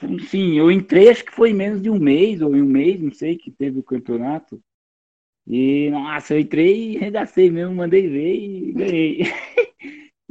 Enfim, 0.04 0.58
eu 0.58 0.72
entrei, 0.72 1.10
acho 1.10 1.24
que 1.26 1.32
foi 1.32 1.52
em 1.52 1.54
menos 1.54 1.82
de 1.82 1.90
um 1.90 2.00
mês, 2.00 2.42
ou 2.42 2.56
em 2.56 2.62
um 2.62 2.66
mês, 2.66 3.00
não 3.00 3.12
sei, 3.12 3.38
que 3.38 3.52
teve 3.52 3.80
o 3.80 3.84
campeonato. 3.84 4.60
E, 5.48 5.90
nossa, 5.92 6.34
eu 6.34 6.40
entrei 6.40 6.94
e 6.94 6.98
regacei 6.98 7.52
mesmo, 7.52 7.76
mandei 7.76 8.08
ver 8.08 8.36
e 8.36 8.74
ganhei. 8.74 9.22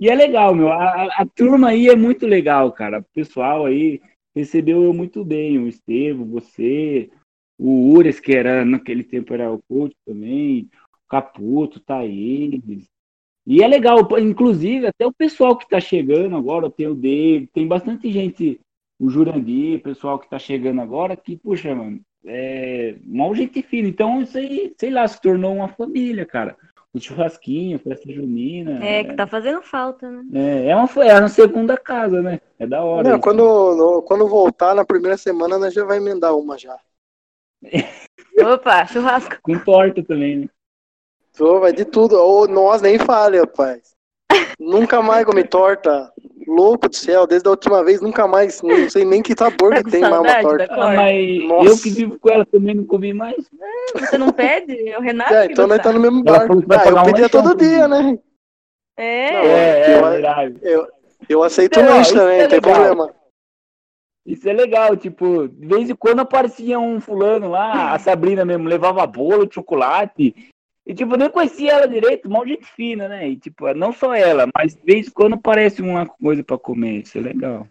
E 0.01 0.09
é 0.09 0.15
legal, 0.15 0.55
meu. 0.55 0.73
A, 0.73 1.09
a, 1.19 1.27
turma 1.27 1.69
aí 1.69 1.89
é 1.89 1.95
muito 1.95 2.27
legal, 2.27 2.73
cara. 2.73 3.01
O 3.01 3.05
pessoal 3.13 3.67
aí 3.67 4.01
recebeu 4.35 4.83
eu 4.83 4.95
muito 4.95 5.23
bem. 5.23 5.59
O 5.59 5.69
Estevam, 5.69 6.27
você, 6.27 7.11
o 7.61 7.93
Ures, 7.93 8.19
que 8.19 8.33
era 8.33 8.65
naquele 8.65 9.05
tempo 9.05 9.35
era 9.35 9.51
o 9.51 9.61
coach 9.69 9.95
também, 10.07 10.71
o 10.93 11.09
Caputo, 11.09 11.79
Thaís. 11.81 12.89
E 13.47 13.63
é 13.63 13.69
legal, 13.69 13.99
inclusive, 14.19 14.87
até 14.87 15.07
o 15.07 15.13
pessoal 15.13 15.57
que 15.57 15.65
está 15.65 15.79
chegando 15.79 16.37
agora, 16.37 16.71
tem 16.71 16.87
o 16.87 16.95
dele, 16.95 17.49
tem 17.53 17.67
bastante 17.67 18.11
gente, 18.11 18.59
o 18.99 19.11
Jurandir, 19.11 19.79
o 19.79 19.83
pessoal 19.83 20.19
que 20.19 20.25
está 20.25 20.39
chegando 20.39 20.81
agora, 20.81 21.17
que, 21.17 21.37
puxa, 21.37 21.75
mano, 21.75 22.01
é 22.25 22.97
mal 23.05 23.35
gente 23.35 23.63
fina. 23.63 23.89
Então, 23.89 24.23
isso 24.23 24.39
aí, 24.39 24.73
sei 24.79 24.91
lá, 24.91 25.07
se 25.07 25.21
tornou 25.21 25.55
uma 25.55 25.69
família, 25.69 26.25
cara 26.25 26.57
o 26.93 27.01
churrasquinho, 27.01 27.79
festa 27.79 28.13
junina. 28.13 28.85
É, 28.85 29.05
que 29.05 29.15
tá 29.15 29.27
fazendo 29.27 29.63
falta, 29.63 30.11
né? 30.11 30.25
É, 30.35 30.71
é 30.71 30.77
uma, 30.77 30.89
é 31.05 31.19
uma 31.21 31.29
segunda 31.29 31.77
casa, 31.77 32.21
né? 32.21 32.41
É 32.59 32.67
da 32.67 32.83
hora. 32.83 33.09
Não, 33.09 33.21
quando, 33.21 33.45
no, 33.77 34.03
quando 34.03 34.29
voltar 34.29 34.75
na 34.75 34.85
primeira 34.85 35.17
semana, 35.17 35.59
nós 35.59 35.73
já 35.73 35.85
vai 35.85 35.99
emendar 35.99 36.37
uma 36.37 36.59
já. 36.59 36.77
Opa, 38.43 38.87
churrasco. 38.87 39.37
Com 39.43 39.59
torta 39.59 40.03
também, 40.03 40.37
né? 40.41 40.49
Tô, 41.37 41.61
vai 41.61 41.73
de 41.73 41.85
tudo. 41.85 42.17
Ou 42.17 42.49
nós 42.49 42.81
nem 42.83 42.99
fale, 42.99 43.39
rapaz. 43.39 43.95
Nunca 44.59 45.01
mais 45.03 45.25
comi 45.25 45.45
torta. 45.45 46.13
Louco 46.47 46.89
do 46.89 46.97
céu, 46.97 47.27
desde 47.27 47.47
a 47.49 47.51
última 47.51 47.85
vez, 47.85 48.01
nunca 48.01 48.27
mais. 48.27 48.61
Não 48.63 48.89
sei 48.89 49.05
nem 49.05 49.23
que 49.23 49.35
sabor 49.39 49.73
Tá 49.75 49.83
que 49.85 49.91
tem 49.91 50.01
mais 50.03 50.21
uma 50.21 50.43
torta. 50.43 50.67
Ah, 50.71 50.95
mas 50.95 51.39
Nossa. 51.45 51.69
eu 51.71 51.79
que 51.79 51.91
vivo 51.91 52.19
com 52.19 52.29
ela 52.31 52.45
também 52.47 52.75
não 52.75 52.85
comi 52.85 53.13
mais. 53.13 53.37
Você 53.95 54.19
não 54.19 54.33
pede? 54.33 54.89
É 54.89 54.99
o 54.99 55.03
Renato 55.03 55.33
É, 55.33 55.47
que 55.47 55.53
então 55.53 55.67
não 55.67 55.77
nós 55.77 55.85
tá 55.85 55.93
no 55.93 56.01
mesmo 56.01 56.23
Ela 56.27 56.39
bar. 56.39 56.47
falou 56.47 56.63
que 56.63 56.69
vai 56.69 56.79
Ah, 56.79 56.89
eu 56.91 56.97
um 56.97 57.05
pedia 57.05 57.23
lanchão 57.23 57.43
todo 57.43 57.59
dia, 57.59 57.89
né? 57.89 58.19
É, 58.97 59.33
Não, 59.33 59.43
É, 59.43 59.81
é, 59.93 59.97
eu- 59.99 60.03
verdade. 60.11 60.59
Eu, 60.63 60.89
eu 61.29 61.43
aceito 61.43 61.81
Não, 61.81 61.87
o 61.87 61.91
lanche 61.91 62.11
isso 62.11 62.19
também, 62.19 62.39
é 62.39 62.43
não 62.43 62.49
tem 62.51 62.61
legal. 62.61 62.75
problema. 62.75 63.15
Isso 64.31 64.49
é 64.49 64.53
legal, 64.53 64.97
tipo, 64.97 65.49
de 65.49 65.67
vez 65.67 65.91
em 65.91 65.95
quando 65.95 66.21
aparecia 66.21 66.79
um 66.79 67.01
fulano 67.01 67.49
lá, 67.51 67.93
a 67.93 67.99
Sabrina 67.99 68.45
mesmo, 68.45 68.69
levava 68.69 69.05
bolo, 69.05 69.49
chocolate. 69.51 70.35
E, 70.87 70.95
tipo, 70.95 71.15
eu 71.15 71.19
nem 71.19 71.29
conhecia 71.31 71.73
ela 71.73 71.89
direito, 71.89 72.31
mal 72.31 72.47
gente 72.47 72.65
fina, 72.65 73.09
né? 73.09 73.29
E, 73.29 73.37
tipo, 73.37 73.73
não 73.75 73.93
só 73.93 74.15
ela, 74.15 74.47
mas 74.57 74.75
de 74.75 74.83
vez 74.85 75.09
em 75.09 75.11
quando 75.11 75.35
aparece 75.35 75.83
uma 75.83 76.07
coisa 76.07 76.45
pra 76.45 76.57
comer, 76.57 77.01
isso 77.03 77.19
é 77.19 77.21
legal. 77.21 77.67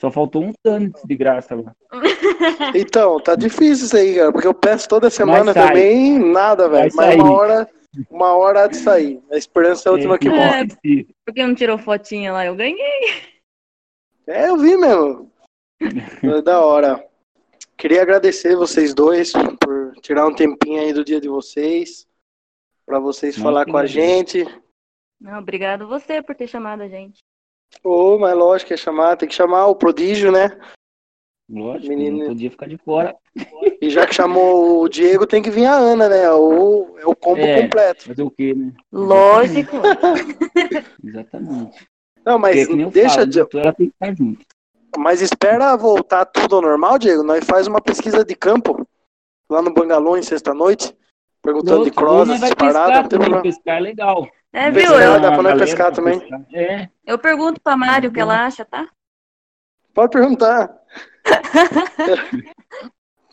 Só 0.00 0.10
faltou 0.10 0.44
um 0.44 0.52
tanto 0.62 1.06
de 1.06 1.16
graça 1.16 1.56
lá. 1.56 1.74
Então, 2.74 3.18
tá 3.20 3.34
difícil 3.34 3.86
isso 3.86 3.96
aí, 3.96 4.14
cara, 4.16 4.32
porque 4.32 4.46
eu 4.46 4.54
peço 4.54 4.88
toda 4.88 5.08
semana 5.10 5.52
também, 5.54 6.18
nada, 6.18 6.68
velho. 6.68 6.84
Mas 6.84 6.94
sair. 6.94 7.20
uma 7.20 7.32
hora, 7.32 7.68
uma 8.10 8.36
hora 8.36 8.64
há 8.64 8.66
de 8.66 8.76
sair. 8.76 9.20
A 9.30 9.36
esperança 9.36 9.88
é 9.88 9.90
a 9.90 9.92
última 9.92 10.18
que 10.18 10.28
É, 10.28 10.30
morre. 10.30 10.66
esse- 10.66 11.06
porque 11.24 11.44
não 11.46 11.54
tirou 11.54 11.78
fotinha 11.78 12.32
lá, 12.32 12.44
eu 12.46 12.54
ganhei. 12.54 13.12
É, 14.26 14.48
eu 14.48 14.56
vi 14.56 14.76
mesmo. 14.76 15.30
Da 16.44 16.64
hora. 16.64 17.04
Queria 17.76 18.02
agradecer 18.02 18.56
vocês 18.56 18.94
dois 18.94 19.32
por 19.60 19.92
tirar 20.00 20.26
um 20.26 20.34
tempinho 20.34 20.80
aí 20.80 20.92
do 20.92 21.04
dia 21.04 21.20
de 21.20 21.28
vocês, 21.28 22.06
pra 22.86 22.98
vocês 22.98 23.36
falar 23.36 23.64
com 23.66 23.76
a 23.76 23.86
gente. 23.86 24.44
Não, 25.20 25.38
obrigado 25.38 25.86
você 25.88 26.22
por 26.22 26.34
ter 26.34 26.46
chamado 26.46 26.82
a 26.82 26.88
gente. 26.88 27.18
Ô, 27.82 28.18
mas 28.18 28.34
lógico 28.36 28.68
que 28.68 28.74
é 28.74 28.76
chamar, 28.76 29.16
tem 29.16 29.28
que 29.28 29.34
chamar 29.34 29.66
o 29.66 29.74
prodígio, 29.74 30.30
né? 30.30 30.58
Lógico, 31.50 31.88
Menino- 31.88 32.18
não 32.20 32.26
podia 32.28 32.50
ficar 32.50 32.66
de 32.68 32.78
fora. 32.78 33.14
E 33.80 33.90
já 33.90 34.06
que 34.06 34.14
chamou 34.14 34.80
o 34.82 34.88
Diego, 34.88 35.26
tem 35.26 35.42
que 35.42 35.50
vir 35.50 35.66
a 35.66 35.74
Ana, 35.74 36.08
né? 36.08 36.30
O, 36.30 36.96
é 36.98 37.06
o 37.06 37.14
combo 37.16 37.40
É. 37.42 37.62
completo. 37.62 38.04
Fazer 38.04 38.22
o 38.22 38.30
quê, 38.30 38.54
né? 38.54 38.72
Lógico. 38.92 39.76
Exatamente. 41.04 41.86
Não, 42.24 42.38
mas 42.38 42.56
é 42.56 42.90
deixa 42.90 43.14
falo, 43.16 43.26
de. 43.26 43.38
ela 43.40 43.72
tem 43.74 43.88
que 43.88 43.92
estar 43.94 44.14
junto. 44.16 44.46
Mas 44.98 45.20
espera 45.20 45.76
voltar 45.76 46.24
tudo 46.24 46.56
ao 46.56 46.62
normal, 46.62 46.98
Diego. 46.98 47.22
Nós 47.22 47.44
faz 47.44 47.66
uma 47.66 47.80
pesquisa 47.80 48.24
de 48.24 48.34
campo 48.34 48.86
lá 49.50 49.60
no 49.62 49.72
Bangalô 49.72 50.16
em 50.16 50.22
sexta-noite, 50.22 50.96
perguntando 51.42 51.84
de 51.84 51.90
Louco, 51.90 52.00
ou 52.00 52.24
cross, 52.24 52.30
essas 52.30 52.54
paradas. 52.54 53.08
pescar 53.08 53.42
pescar 53.42 53.76
é 53.76 53.80
legal. 53.80 54.28
É, 54.52 54.70
viu? 54.70 54.82
Pescar, 54.82 55.02
Eu, 55.02 55.20
dá 55.20 55.32
pra 55.32 55.42
nós 55.42 55.58
pescar 55.58 55.92
também. 55.92 56.20
pescar. 56.20 56.40
É, 56.54 56.88
eu 57.04 57.18
pergunto 57.18 57.60
pra 57.60 57.76
Mário 57.76 58.08
o 58.10 58.12
que 58.12 58.20
ela 58.20 58.44
acha, 58.46 58.64
tá? 58.64 58.88
Pode 59.92 60.10
perguntar. 60.12 60.72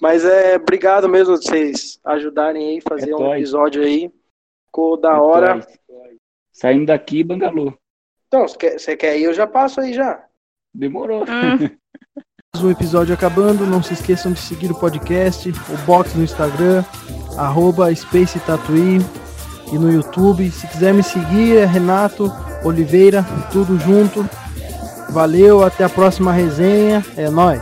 Mas 0.01 0.25
é 0.25 0.55
obrigado 0.55 1.07
mesmo 1.07 1.37
de 1.37 1.45
vocês 1.47 1.99
ajudarem 2.03 2.69
aí, 2.69 2.81
fazer 2.81 3.11
É 3.11 3.15
um 3.15 3.19
nóis. 3.19 3.39
episódio 3.41 3.83
aí. 3.83 4.11
Ficou 4.65 4.97
da 4.99 5.11
é 5.11 5.19
hora. 5.19 5.53
nóis. 5.55 5.67
Saindo 6.51 6.87
daqui, 6.87 7.23
Bangalô. 7.23 7.73
Então, 8.27 8.47
você 8.47 8.57
quer, 8.57 8.79
você 8.79 8.97
quer 8.97 9.17
ir? 9.19 9.23
Eu 9.23 9.33
já 9.33 9.45
passo 9.45 9.79
aí 9.81 9.93
já. 9.93 10.23
Demorou. 10.73 11.23
Hum, 11.23 11.69
Mais 12.53 12.63
um 12.63 12.71
episódio 12.71 13.13
acabando. 13.13 13.65
Não 13.65 13.83
se 13.83 13.93
esqueçam 13.93 14.31
de 14.31 14.39
seguir 14.39 14.71
o 14.71 14.75
podcast, 14.75 15.49
o 15.49 15.77
box 15.85 16.15
no 16.15 16.23
Instagram, 16.23 16.83
arroba 17.37 17.93
Space 17.93 18.39
Tatuí 18.39 18.99
e 19.71 19.77
no 19.77 19.91
YouTube. 19.91 20.49
Se 20.51 20.67
quiser 20.67 20.93
me 20.93 21.03
seguir, 21.03 21.57
é 21.57 21.65
Renato 21.65 22.31
Oliveira, 22.63 23.25
tudo 23.51 23.79
junto. 23.79 24.27
Valeu, 25.09 25.63
até 25.63 25.83
a 25.83 25.89
próxima 25.89 26.31
resenha. 26.31 27.03
É 27.17 27.29
nóis. 27.29 27.61